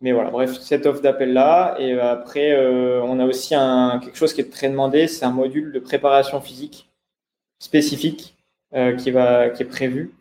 [0.00, 1.76] Mais voilà, bref, cette offre d'appel là.
[1.78, 2.56] Et après,
[3.04, 6.40] on a aussi un, quelque chose qui est très demandé, c'est un module de préparation
[6.40, 6.88] physique
[7.62, 8.34] spécifique
[8.74, 10.12] euh, qui, va, qui est prévu.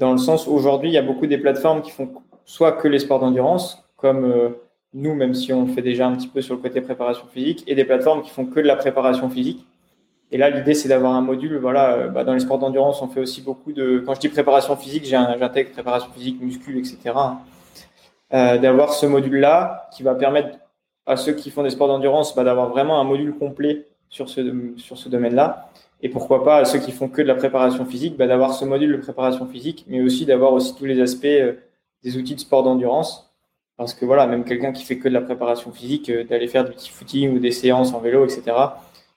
[0.00, 2.10] Dans le sens aujourd'hui, il y a beaucoup des plateformes qui font
[2.44, 4.48] soit que les sports d'endurance, comme euh,
[4.92, 7.76] nous, même si on fait déjà un petit peu sur le côté préparation physique, et
[7.76, 9.64] des plateformes qui font que de la préparation physique.
[10.32, 11.58] Et là, l'idée, c'est d'avoir un module.
[11.58, 14.02] Voilà, euh, bah, dans les sports d'endurance, on fait aussi beaucoup de.
[14.04, 16.98] Quand je dis préparation physique, j'intègre préparation physique, muscu, etc.
[17.14, 17.38] hein.
[18.32, 20.58] D'avoir ce module-là qui va permettre
[21.06, 24.72] à ceux qui font des sports d'endurance bah, d'avoir vraiment un module complet sur ce,
[24.76, 25.68] sur ce domaine-là.
[26.02, 28.92] Et pourquoi pas ceux qui font que de la préparation physique, bah, d'avoir ce module
[28.92, 31.54] de préparation physique, mais aussi d'avoir aussi tous les aspects euh,
[32.02, 33.30] des outils de sport d'endurance.
[33.76, 36.64] Parce que voilà, même quelqu'un qui fait que de la préparation physique, euh, d'aller faire
[36.64, 38.42] du petit footing ou des séances en vélo, etc.,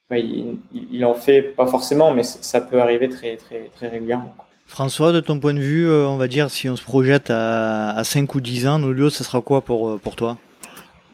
[0.10, 0.58] bah, il,
[0.92, 4.34] il- en fait pas forcément, mais ça peut arriver très, très, très régulièrement.
[4.66, 7.90] François, de ton point de vue, euh, on va dire, si on se projette à,
[7.92, 10.38] à 5 ou 10 ans, Nolio, ça sera quoi pour, pour toi?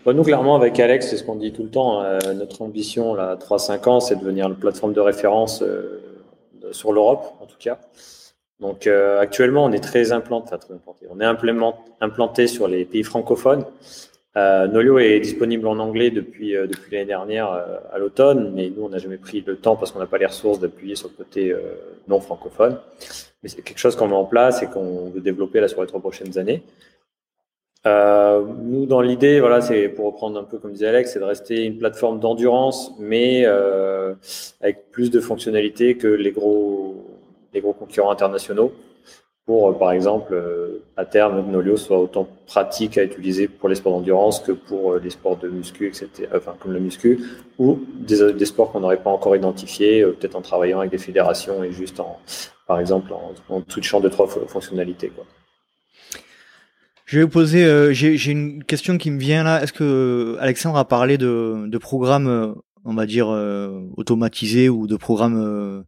[0.06, 2.01] Bon, nous, clairement, avec Alex, c'est ce qu'on dit tout le temps.
[2.01, 6.01] euh, notre ambition, là, 3-5 ans, c'est de devenir une plateforme de référence euh,
[6.72, 7.80] sur l'Europe, en tout cas.
[8.60, 11.06] Donc, euh, actuellement, on est très implanté, enfin, très implanté.
[11.10, 11.26] On est
[12.01, 13.66] implanté sur les pays francophones.
[14.36, 18.72] Euh, Nolio est disponible en anglais depuis, euh, depuis l'année dernière euh, à l'automne, mais
[18.76, 21.08] nous, on n'a jamais pris le temps parce qu'on n'a pas les ressources d'appuyer sur
[21.10, 21.60] le côté euh,
[22.08, 22.78] non francophone.
[23.41, 25.88] Mais c'est quelque chose qu'on met en place et qu'on veut développer là sur les
[25.88, 26.64] trois prochaines années.
[27.86, 31.26] Euh, nous, dans l'idée, voilà, c'est pour reprendre un peu comme disait Alex, c'est de
[31.26, 34.14] rester une plateforme d'endurance, mais euh,
[34.62, 37.06] avec plus de fonctionnalités que les gros,
[37.54, 38.72] les gros concurrents internationaux.
[39.46, 43.68] Pour, euh, par exemple, euh, à terme, que Nolio soit autant pratique à utiliser pour
[43.68, 46.30] les sports d'endurance que pour euh, les sports de muscu, etc.
[46.34, 47.20] Enfin, comme le muscu,
[47.60, 51.74] ou des, sports qu'on n'aurait pas encore identifiés, peut-être en travaillant avec des fédérations et
[51.74, 52.20] juste en,
[52.68, 55.26] par exemple, en, en switchant deux trois fonctionnalités, quoi.
[57.14, 59.61] Je vais vous poser, euh, j'ai une question qui me vient là.
[59.61, 62.55] Est-ce que euh, Alexandre a parlé de, programmes, euh,
[62.86, 63.28] on va dire,
[63.97, 65.86] automatisés ou de programmes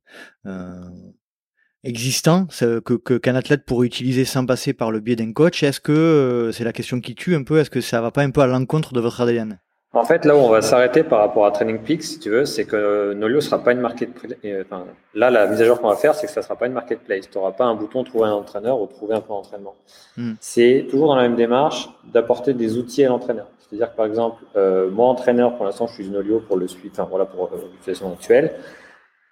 [1.83, 5.63] existants que qu'un athlète pourrait utiliser sans passer par le biais d'un coach?
[5.63, 7.57] Est-ce que c'est la question qui tue un peu?
[7.57, 9.59] Est-ce que ça va pas un peu à l'encontre de votre ADN
[9.95, 12.45] en fait, là où on va s'arrêter par rapport à Training Peaks, si tu veux,
[12.45, 14.37] c'est que Nolio sera pas une marketplace.
[14.61, 16.73] Enfin, là, la mise à jour qu'on va faire, c'est que ça sera pas une
[16.73, 17.29] marketplace.
[17.29, 19.75] Tu n'auras pas un bouton trouver un entraîneur ou trouver un plan d'entraînement.
[20.17, 20.33] Hmm.
[20.39, 23.47] C'est toujours dans la même démarche d'apporter des outils à l'entraîneur.
[23.59, 26.93] C'est-à-dire que par exemple, euh, moi entraîneur, pour l'instant, je suis Nolio pour le suite,
[26.93, 28.53] enfin voilà pour euh, l'utilisation actuelle.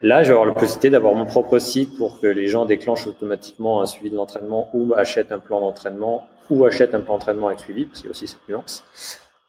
[0.01, 3.07] Là, je vais avoir la possibilité d'avoir mon propre site pour que les gens déclenchent
[3.07, 7.47] automatiquement un suivi de l'entraînement ou achètent un plan d'entraînement ou achètent un plan d'entraînement
[7.47, 8.83] avec suivi, parce qu'il y a aussi cette nuance.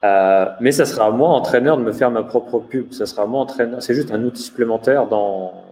[0.05, 2.93] Euh, mais ça sera à moi, entraîneur, de me faire ma propre pub.
[2.93, 3.83] Ça sera à moi, entraîneur.
[3.83, 5.65] C'est juste un outil supplémentaire dans,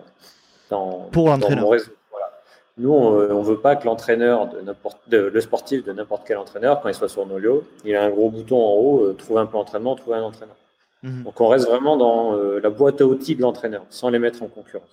[0.70, 1.66] dans, Pour l'entraîneur.
[1.66, 2.30] Voilà.
[2.78, 6.80] Nous, on ne veut pas que l'entraîneur, de n'importe, le sportif de n'importe quel entraîneur,
[6.80, 9.46] quand il soit sur Nolio, il a un gros bouton en haut, euh, trouver un
[9.46, 10.56] plan d'entraînement, trouver un entraîneur.
[11.02, 11.24] Mhm.
[11.24, 14.42] Donc on reste vraiment dans euh, la boîte à outils de l'entraîneur, sans les mettre
[14.42, 14.88] en concurrence.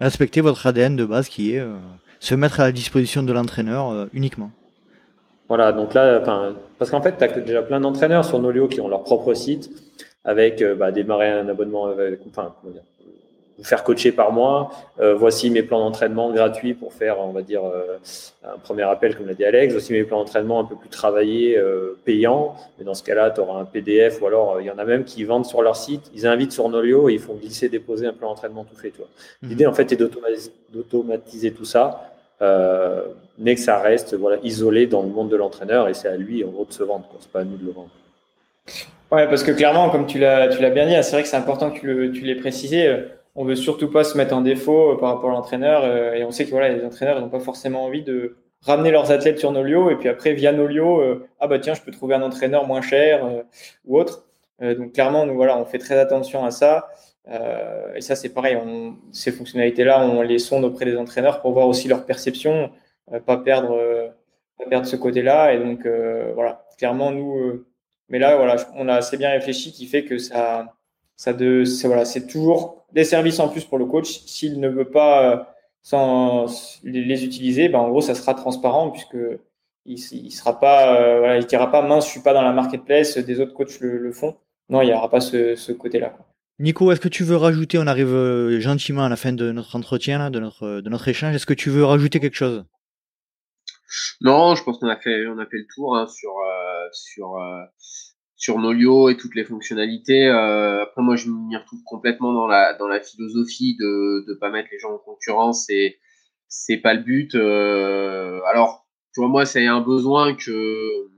[0.00, 1.66] Respectez votre ADN de base qui est
[2.20, 4.52] se mettre à la disposition de l'entraîneur uniquement.
[5.48, 6.20] Voilà, donc là,
[6.78, 9.70] parce qu'en fait, tu as déjà plein d'entraîneurs sur Nolio qui ont leur propre site
[10.24, 12.82] avec euh, bah, démarrer un abonnement, avec, enfin, comment dire,
[13.56, 14.70] vous faire coacher par mois.
[15.00, 17.96] Euh, voici mes plans d'entraînement gratuits pour faire, on va dire, euh,
[18.44, 19.72] un premier appel, comme l'a dit Alex.
[19.72, 21.60] Voici mes plans d'entraînement un peu plus travaillés,
[22.04, 22.54] payants.
[22.78, 25.02] Mais dans ce cas-là, tu auras un PDF ou alors il y en a même
[25.02, 26.08] qui vendent sur leur site.
[26.14, 28.90] Ils invitent sur Nolio et ils font glisser, déposer un plan d'entraînement tout fait.
[28.90, 29.48] Mmh.
[29.48, 29.96] L'idée, en fait, est
[30.72, 32.07] d'automatiser tout ça
[32.40, 33.02] euh,
[33.38, 36.44] mais que ça reste voilà, isolé dans le monde de l'entraîneur et c'est à lui
[36.44, 37.90] en gros de se vendre, c'est pas à nous de le vendre.
[39.10, 41.70] Ouais, parce que clairement, comme tu l'as, bien dit, hein, c'est vrai que c'est important
[41.70, 43.04] que tu, l'aies précisé.
[43.34, 46.24] On veut surtout pas se mettre en défaut euh, par rapport à l'entraîneur euh, et
[46.24, 49.52] on sait que voilà, les entraîneurs n'ont pas forcément envie de ramener leurs athlètes sur
[49.52, 51.00] Nolio et puis après via Nolio,
[51.38, 53.24] ah bah tiens, je peux trouver un entraîneur moins cher
[53.86, 54.24] ou autre.
[54.60, 56.88] donc clairement, nous voilà, on fait très attention à ça.
[57.26, 58.58] Euh, et ça, c'est pareil,
[59.12, 62.70] ces fonctionnalités-là, on les sonde auprès des entraîneurs pour voir aussi leur perception,
[63.12, 64.08] euh, pas perdre, euh,
[64.58, 65.52] pas perdre ce côté-là.
[65.54, 65.86] Et donc,
[66.34, 67.64] voilà, clairement, nous,
[68.08, 70.74] mais là, voilà, on a assez bien réfléchi qui fait que ça,
[71.16, 74.20] ça de, c'est, voilà, c'est toujours des services en plus pour le coach.
[74.26, 75.54] S'il ne veut pas
[76.84, 79.16] les, utiliser, ben, en gros, ça sera transparent puisque
[79.86, 83.18] il, il sera pas, voilà, il dira pas mince, je suis pas dans la marketplace,
[83.18, 84.36] des autres coachs le, font.
[84.70, 86.14] Non, il n'y aura pas ce côté-là.
[86.60, 89.76] Nico, est-ce que tu veux rajouter, on arrive euh, gentiment à la fin de notre
[89.76, 92.64] entretien, de, notre, échange, est-ce que tu veux rajouter quelque chose?
[94.20, 99.10] Non, je pense qu'on a fait, on a le tour hein, sur, euh, sur, euh,
[99.10, 100.26] et toutes les fonctionnalités.
[100.26, 104.94] après, moi, je m'y retrouve complètement dans la, philosophie de ne pas mettre les gens
[104.94, 106.00] en concurrence et
[106.48, 107.36] c'est pas le but.
[107.36, 108.84] alors,
[109.14, 111.08] tu vois, moi, c'est un besoin que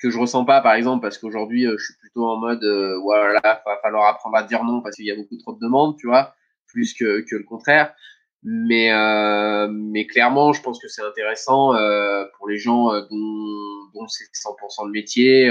[0.00, 2.98] que je ressens pas par exemple parce qu'aujourd'hui euh, je suis plutôt en mode euh,
[3.02, 5.96] voilà va falloir apprendre à dire non parce qu'il y a beaucoup trop de demandes
[5.98, 6.34] tu vois
[6.66, 7.94] plus que, que le contraire
[8.42, 14.00] mais euh, mais clairement je pense que c'est intéressant euh, pour les gens euh, dont,
[14.00, 15.50] dont c'est 100% de métier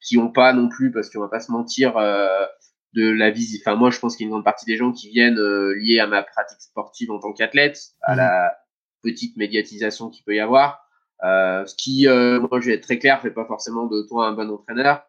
[0.00, 3.76] qui ont pas non plus parce qu'on va pas se mentir de la visite enfin
[3.76, 5.40] moi je pense qu'il y a une grande partie des gens qui viennent
[5.72, 8.16] liés à ma pratique sportive en tant qu'athlète à mmh.
[8.16, 8.56] la
[9.02, 10.88] petite médiatisation qu'il peut y avoir
[11.24, 14.26] euh, ce qui, euh, moi, je vais être très clair, fait pas forcément de toi
[14.26, 15.02] un bon entraîneur.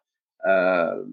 [0.46, 1.04] Euh,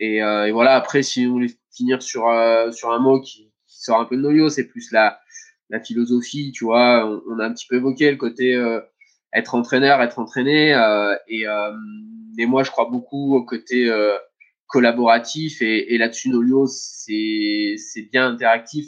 [0.00, 2.24] et, et, voilà, après, si on voulait finir sur,
[2.72, 5.20] sur un mot qui, qui, sort un peu de noyau, c'est plus la,
[5.70, 7.06] la philosophie, tu vois.
[7.06, 8.60] On, on, a un petit peu évoqué le côté
[9.32, 10.70] être entraîneur, être entraîné.
[11.28, 11.44] et,
[12.38, 13.90] et moi, je crois beaucoup au côté
[14.66, 15.62] collaboratif.
[15.62, 17.76] Et, et là-dessus, Nolio, c'est
[18.10, 18.86] bien interactif.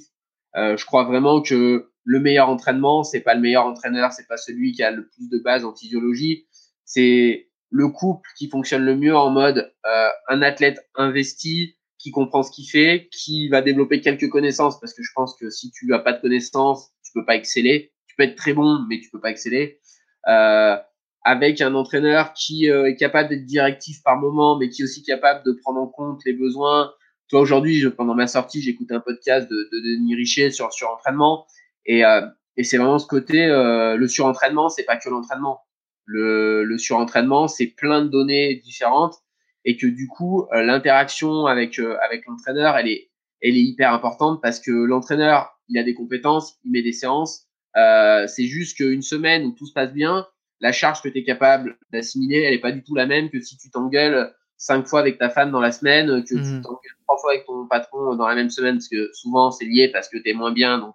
[0.57, 4.37] Euh, je crois vraiment que le meilleur entraînement, c'est pas le meilleur entraîneur, c'est pas
[4.37, 6.47] celui qui a le plus de base en physiologie,
[6.85, 12.45] c'est le couple qui fonctionne le mieux en mode euh, un athlète investi qui comprend
[12.45, 15.93] ce qu'il fait, qui va développer quelques connaissances parce que je pense que si tu
[15.93, 17.93] as pas de connaissances, tu peux pas exceller.
[18.07, 19.81] Tu peux être très bon, mais tu peux pas exceller.
[20.29, 20.77] Euh,
[21.25, 25.03] avec un entraîneur qui euh, est capable d'être directif par moment, mais qui est aussi
[25.03, 26.93] capable de prendre en compte les besoins.
[27.29, 31.47] Toi aujourd'hui, pendant ma sortie, j'écoute un podcast de, de Denis Richer sur sur entraînement
[31.87, 32.21] et, euh,
[32.57, 35.61] et c'est vraiment ce côté, euh, le surentraînement, c'est pas que l'entraînement.
[36.07, 39.17] Le, le surentraînement, c'est plein de données différentes
[39.65, 44.41] et que du coup, euh, l'interaction avec, avec l'entraîneur, elle est, elle est hyper importante
[44.43, 47.47] parce que l'entraîneur, il a des compétences, il met des séances.
[47.77, 50.27] Euh, c'est juste qu'une semaine où tout se passe bien,
[50.61, 53.41] la charge que tu es capable d'assimiler, elle est pas du tout la même que
[53.41, 56.63] si tu t'engueules cinq fois avec ta femme dans la semaine, que tu mmh.
[56.63, 59.89] t'engueules trois fois avec ton patron dans la même semaine, parce que souvent c'est lié
[59.89, 60.95] parce que tu es moins bien, donc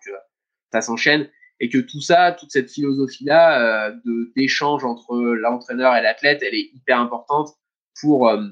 [0.72, 1.28] ça s'enchaîne
[1.60, 6.55] et que tout ça, toute cette philosophie-là euh, de d'échange entre l'entraîneur et l'athlète, elle
[6.55, 7.49] est hyper importante
[8.01, 8.47] pour euh,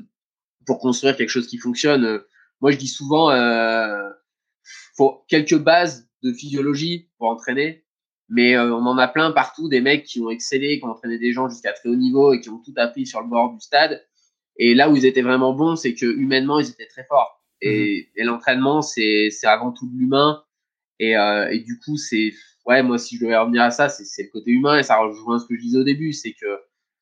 [0.66, 2.22] pour construire quelque chose qui fonctionne.
[2.60, 4.10] Moi, je dis souvent, euh,
[4.95, 7.86] faut quelques bases de physiologie pour entraîner,
[8.30, 11.32] Mais on en a plein partout, des mecs qui ont excellé, qui ont entraîné des
[11.32, 14.05] gens jusqu'à très haut niveau et qui ont tout appris sur le bord du stade.
[14.58, 17.43] Et là où ils étaient vraiment bons, c'est que humainement, ils étaient très forts.
[17.62, 18.22] Et, mhm.
[18.22, 20.43] et l'entraînement, c'est avant tout de l'humain.
[20.99, 22.34] Et, euh, et, du coup, c'est
[22.68, 25.39] ouais, moi, si je devais revenir à ça, c'est le côté humain et ça rejoint
[25.39, 26.59] ce que je disais au début, c'est que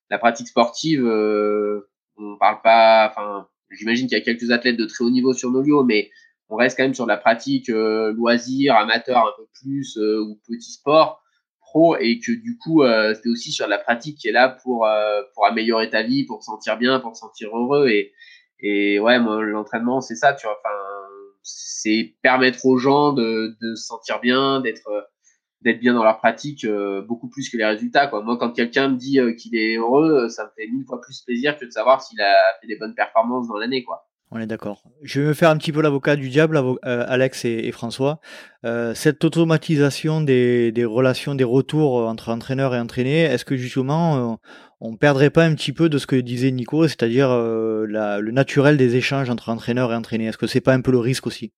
[0.09, 4.85] la pratique sportive, euh, on parle pas, enfin, j'imagine qu'il y a quelques athlètes de
[4.85, 6.09] très haut niveau sur nos lieux, mais
[6.49, 10.39] on reste quand même sur la pratique euh, loisir, amateur un peu plus euh, ou
[10.47, 11.21] petit sport
[11.59, 14.85] pro et que du coup euh, c'est aussi sur la pratique qui est là pour
[14.85, 18.13] euh, pour améliorer ta vie, pour te sentir bien, pour te sentir heureux et
[18.59, 20.75] et ouais, moi l'entraînement c'est ça, tu vois, enfin
[21.41, 25.09] c'est permettre aux gens de de se sentir bien, d'être
[25.65, 28.05] d'être bien dans leur pratique euh, beaucoup plus que les résultats.
[28.07, 28.21] Quoi.
[28.21, 31.21] Moi, quand quelqu'un me dit euh, qu'il est heureux, ça me fait mille fois plus
[31.21, 33.83] plaisir que de savoir s'il a fait des bonnes performances dans l'année.
[34.29, 34.83] On est d'accord.
[35.01, 38.19] Je vais me faire un petit peu l'avocat du diable, euh, Alex et, François.
[38.93, 44.39] cette automatisation des, des, relations, des retours entre entraîneurs et entraînés, est-ce que justement
[44.81, 48.95] on perdrait pas un petit peu de ce que disait Nico, c'est-à-dire le naturel des
[48.95, 50.25] échanges entre entraîneurs et entraînés?
[50.25, 51.53] Est-ce que c'est pas un peu le risque aussi?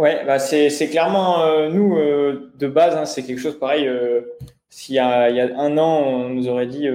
[0.00, 3.86] Ouais, bah c'est, clairement euh, nous euh, de base, hein, c'est quelque chose pareil.
[3.86, 4.22] Euh,
[4.70, 6.88] s'il y a, il y a un an, on nous aurait dit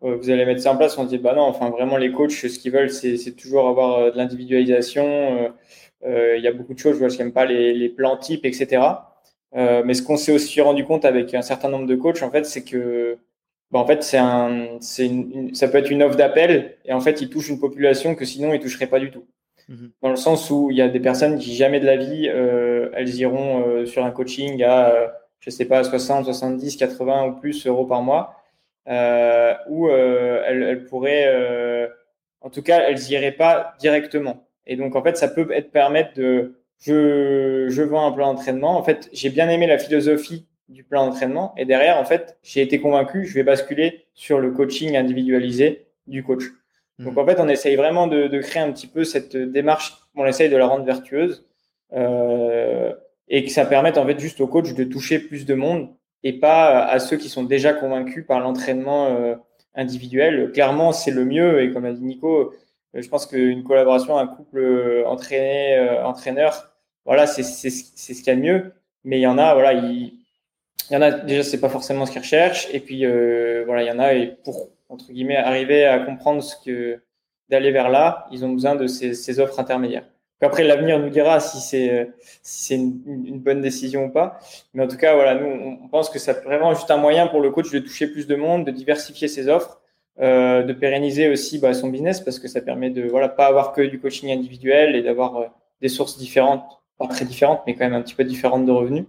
[0.00, 2.58] vous allez mettre ça en place, on dit bah non, enfin vraiment les coachs, ce
[2.58, 5.52] qu'ils veulent, c'est, toujours avoir de l'individualisation.
[6.06, 8.46] il y a beaucoup de choses, je vois, je n'aime pas les, les plans types,
[8.46, 8.82] etc.
[9.52, 12.44] mais ce qu'on s'est aussi rendu compte avec un certain nombre de coachs, en fait,
[12.46, 13.18] c'est que
[13.70, 17.00] bah, en fait, c'est un, c'est une, ça peut être une offre d'appel et en
[17.00, 19.26] fait, ils touchent une population que sinon ils toucheraient pas du tout.
[19.68, 19.92] Mhm.
[20.02, 22.90] Dans le sens où il y a des personnes qui jamais de la vie, euh,
[22.94, 25.08] elles iront euh, sur un coaching à, euh,
[25.40, 28.36] je sais pas, 60, 70, 80 ou plus euros par mois,
[29.68, 31.88] où elles, pourraient,
[32.40, 34.46] en tout cas, elles iraient pas directement.
[34.66, 38.76] Et donc, en fait, ça peut être permettre de, je, je vends un plan d'entraînement.
[38.78, 41.54] En fait, j'ai bien aimé la philosophie du plan d'entraînement.
[41.56, 46.22] Et derrière, en fait, j'ai été convaincu, je vais basculer sur le coaching individualisé du
[46.22, 46.44] coach.
[46.98, 50.24] Donc en fait, on essaye vraiment de, de, créer un petit peu cette démarche, on
[50.26, 51.44] essaye de la rendre vertueuse
[51.92, 52.92] euh,
[53.28, 55.88] et que ça permette en fait juste au coach de toucher plus de monde
[56.22, 59.34] et pas à ceux qui sont déjà convaincus par l'entraînement euh,
[59.74, 60.52] individuel.
[60.52, 62.52] Clairement, c'est le mieux et comme a dit Nico,
[62.94, 66.70] euh, je pense qu'une collaboration, un couple euh, entraîné, euh, entraîneur,
[67.04, 68.72] voilà, c'est c'est ce qu'il y a de mieux.
[69.04, 70.14] Mais il y en a, voilà, il,
[70.90, 72.68] il y en a déjà, c'est pas forcément ce qu'ils recherchent.
[72.72, 73.04] Et puis
[73.66, 77.00] voilà, il y en a et pour entre guillemets, arriver à comprendre ce que
[77.48, 80.04] d'aller vers là, ils ont besoin de ces, offres intermédiaires.
[80.40, 81.58] Après, l'avenir nous dira si
[82.42, 84.38] c'est une, bonne décision ou pas.
[84.74, 87.40] Mais en tout cas, voilà, nous, on pense que c'est vraiment juste un moyen pour
[87.40, 89.80] le coach de toucher plus de monde, de diversifier ses offres,
[90.20, 93.72] euh, de pérenniser aussi bah, son business parce que ça permet de voilà pas avoir
[93.72, 95.46] que du coaching individuel et d'avoir euh,
[95.80, 96.64] des sources différentes,
[96.98, 99.06] pas très différentes, mais quand même un petit peu différentes de revenus.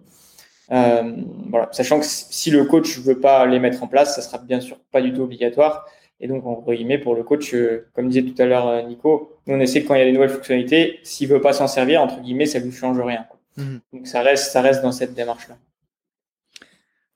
[0.71, 1.15] Euh,
[1.49, 4.59] voilà, sachant que si le coach veut pas les mettre en place, ça sera bien
[4.61, 5.85] sûr pas du tout obligatoire.
[6.19, 9.33] Et donc, entre guillemets, pour le coach, euh, comme disait tout à l'heure euh, Nico,
[9.45, 11.67] nous on essaie que quand il y a des nouvelles fonctionnalités, s'il veut pas s'en
[11.67, 13.25] servir, entre guillemets, ça lui change rien.
[13.57, 13.81] Mhm.
[13.93, 15.57] Donc ça reste, ça reste dans cette démarche-là.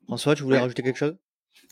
[0.05, 1.15] François, tu voulais rajouter quelque chose?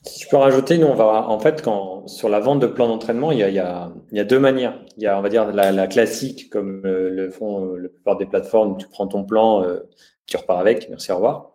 [0.03, 2.87] Si je peux rajouter, nous, on va, en fait, quand, sur la vente de plans
[2.87, 4.79] d'entraînement, il y a, il y, a, il y a deux manières.
[4.95, 8.25] Il y a, on va dire, la, la classique, comme le font la plupart des
[8.25, 9.65] plateformes, tu prends ton plan,
[10.27, 11.51] tu repars avec, merci, au revoir.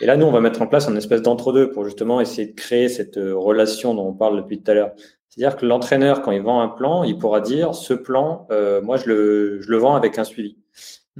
[0.00, 2.54] Et là, nous, on va mettre en place un espèce d'entre-deux pour justement essayer de
[2.54, 4.92] créer cette euh, relation dont on parle depuis tout à l'heure.
[5.28, 8.96] C'est-à-dire que l'entraîneur, quand il vend un plan, il pourra dire ce plan, euh, moi,
[8.96, 10.56] je le, je le vends avec un suivi.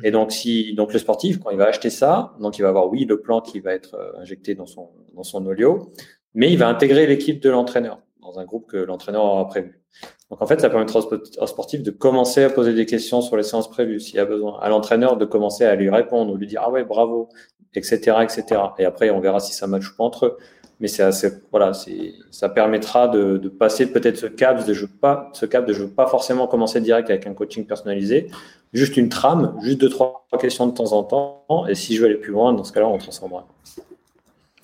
[0.02, 2.88] Et donc, si donc le sportif, quand il va acheter ça, donc il va avoir
[2.88, 5.92] oui le plan qui va être euh, injecté dans son dans son olio,
[6.34, 9.80] mais il va intégrer l'équipe de l'entraîneur dans un groupe que l'entraîneur aura prévu.
[10.30, 13.42] Donc en fait, ça permettra au sportif de commencer à poser des questions sur les
[13.42, 16.46] séances prévues s'il y a besoin, à l'entraîneur de commencer à lui répondre ou lui
[16.46, 17.28] dire ah ouais bravo,
[17.74, 18.44] etc., etc.
[18.78, 20.36] Et après, on verra si ça matche ou pas entre eux.
[20.80, 21.04] Mais c'est
[21.50, 25.66] voilà, c'est ça permettra de, de passer peut-être ce cap de je pas ce cap
[25.66, 28.28] de je veux pas forcément commencer direct avec un coaching personnalisé,
[28.72, 31.44] juste une trame, juste deux trois questions de temps en temps.
[31.68, 33.46] Et si je veux aller plus loin, dans ce cas-là, on transformera.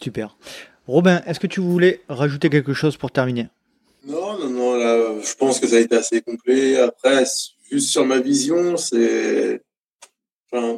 [0.02, 0.36] Super.
[0.88, 3.48] Robin, est-ce que tu voulais rajouter quelque chose pour terminer?
[4.06, 4.49] Non, non,
[4.96, 6.76] Là, je pense que ça a été assez complet.
[6.78, 7.24] Après,
[7.70, 9.62] juste sur ma vision, c'est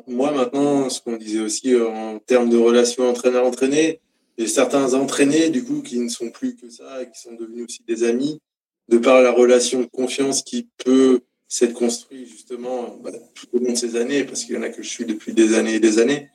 [0.06, 4.00] moi, maintenant, ce qu'on disait aussi euh, en termes de relation entraîneur-entraîné,
[4.38, 7.64] a certains entraînés, du coup, qui ne sont plus que ça, et qui sont devenus
[7.64, 8.40] aussi des amis,
[8.88, 13.72] de par la relation de confiance qui peut s'être construite justement bah, tout au long
[13.72, 15.80] de ces années, parce qu'il y en a que je suis depuis des années et
[15.80, 16.28] des années.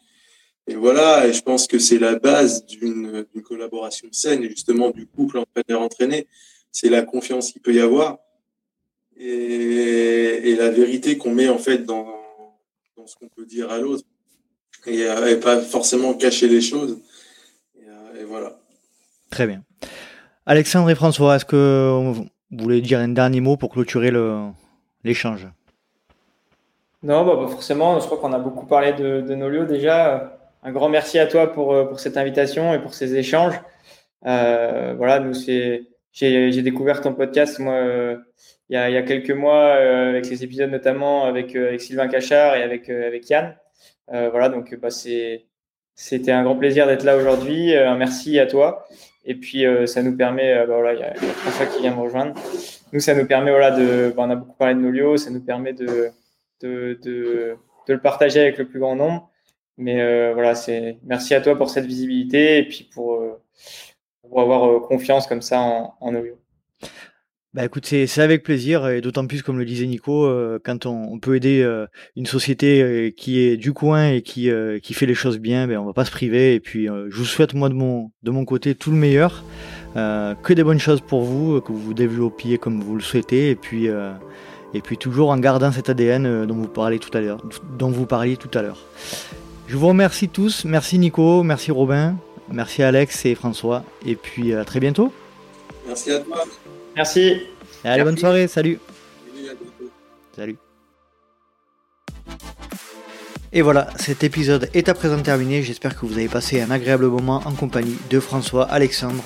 [0.68, 5.06] Et voilà, et je pense que c'est la base d'une collaboration saine, et justement du
[5.06, 6.28] couple entraîneur-entraîné,
[6.80, 8.20] c'est la confiance qu'il peut y avoir,
[9.18, 12.06] et, et la vérité qu'on met en fait dans,
[13.08, 14.04] ce qu'on peut dire à l'autre
[14.86, 17.00] et, euh, et, pas forcément cacher les choses.
[18.20, 18.60] et voilà.
[19.32, 19.64] Très bien.
[20.46, 24.12] Alexandre et François, est-ce que vous voulez dire un dernier mot pour clôturer
[25.04, 25.48] l'échange?
[27.02, 30.38] Non, bah, bah, forcément, je crois qu'on a beaucoup parlé de, de Nolio déjà.
[30.62, 33.60] Un grand merci à toi pour, pour cette invitation et pour ces échanges.
[34.28, 35.88] Euh, voilà, nous, c'est,
[36.18, 38.18] j'ai, découvert ton podcast, moi, euh,
[38.70, 42.64] il, y a, quelques mois, euh, avec les épisodes notamment avec, avec Sylvain Cachard et
[42.64, 42.90] avec,
[43.30, 43.56] Yann.
[44.08, 47.76] voilà, donc bah, c'était un grand plaisir d'être là aujourd'hui.
[47.76, 48.88] un merci à toi.
[49.26, 52.34] Et puis, ça nous permet, bah, voilà, il y, a, François qui vient me rejoindre.
[52.94, 55.44] Nous, ça nous permet, voilà, de, bah, on a beaucoup parlé de Nolio, ça nous
[55.44, 56.10] permet de,
[56.62, 57.58] de, de,
[57.88, 59.30] le partager avec le plus grand nombre.
[59.78, 60.54] Mais voilà,
[61.04, 63.22] merci à toi pour cette visibilité et puis pour,
[64.30, 66.12] pour avoir euh, confiance comme ça en, en
[67.54, 71.18] bah écoute, c'est avec plaisir, et d'autant plus, comme le disait Nico, euh, quand on,
[71.18, 74.52] peut aider euh, une société qui est du coin et qui,
[74.84, 76.54] qui fait les choses bien, ben on va pas se priver.
[76.54, 79.44] Et puis, je vous souhaite, moi, de mon, de mon côté, tout le meilleur.
[79.96, 83.50] que des bonnes choses pour vous, que vous vous développiez comme vous le souhaitez.
[83.50, 87.42] Et puis, et puis toujours en gardant cet ADN dont vous parliez tout à l'heure.
[87.80, 88.86] Dont vous parliez tout à l'heure.
[89.68, 90.64] Je vous remercie tous.
[90.64, 92.18] Merci Nico, merci Robin.
[92.52, 93.84] Merci Alex et François.
[94.06, 95.14] Et puis à très bientôt.
[95.86, 96.44] Merci à toi.
[96.96, 97.42] Merci.
[97.84, 98.48] Allez, bonne soirée.
[98.48, 98.80] Salut.
[100.36, 100.58] Salut.
[103.58, 105.64] Et voilà, cet épisode est à présent terminé.
[105.64, 109.24] J'espère que vous avez passé un agréable moment en compagnie de François, Alexandre,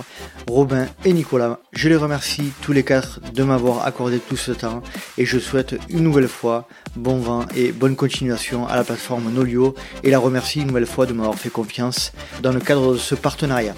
[0.47, 1.59] Robin et Nicolas.
[1.73, 4.83] Je les remercie tous les quatre de m'avoir accordé tout ce temps
[5.17, 9.75] et je souhaite une nouvelle fois bon vent et bonne continuation à la plateforme Nolio
[10.01, 13.15] et la remercie une nouvelle fois de m'avoir fait confiance dans le cadre de ce
[13.15, 13.75] partenariat.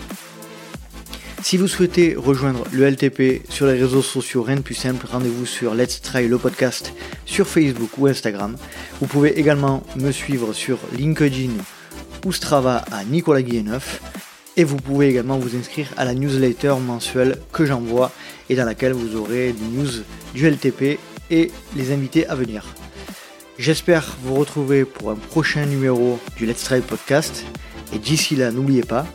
[1.43, 5.45] Si vous souhaitez rejoindre le LTP sur les réseaux sociaux, rien de plus simple, rendez-vous
[5.45, 6.93] sur Let's Try le podcast
[7.25, 8.55] sur Facebook ou Instagram.
[9.01, 11.51] Vous pouvez également me suivre sur LinkedIn
[12.25, 14.01] ou Strava à Nicolas Guilleneuf.
[14.55, 18.13] Et vous pouvez également vous inscrire à la newsletter mensuelle que j'envoie
[18.49, 19.91] et dans laquelle vous aurez des news
[20.33, 20.97] du LTP
[21.29, 22.63] et les invités à venir.
[23.59, 27.43] J'espère vous retrouver pour un prochain numéro du Let's Try podcast.
[27.93, 29.05] Et d'ici là, n'oubliez pas,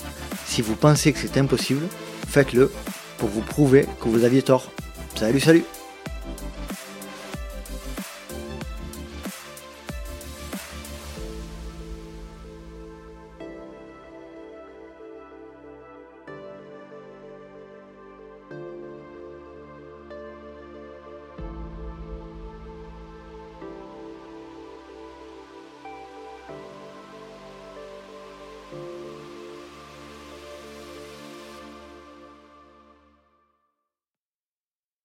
[0.45, 1.87] si vous pensez que c'est impossible,
[2.29, 2.71] faites-le
[3.19, 4.71] pour vous prouver que vous aviez tort.
[5.17, 5.65] Salut, salut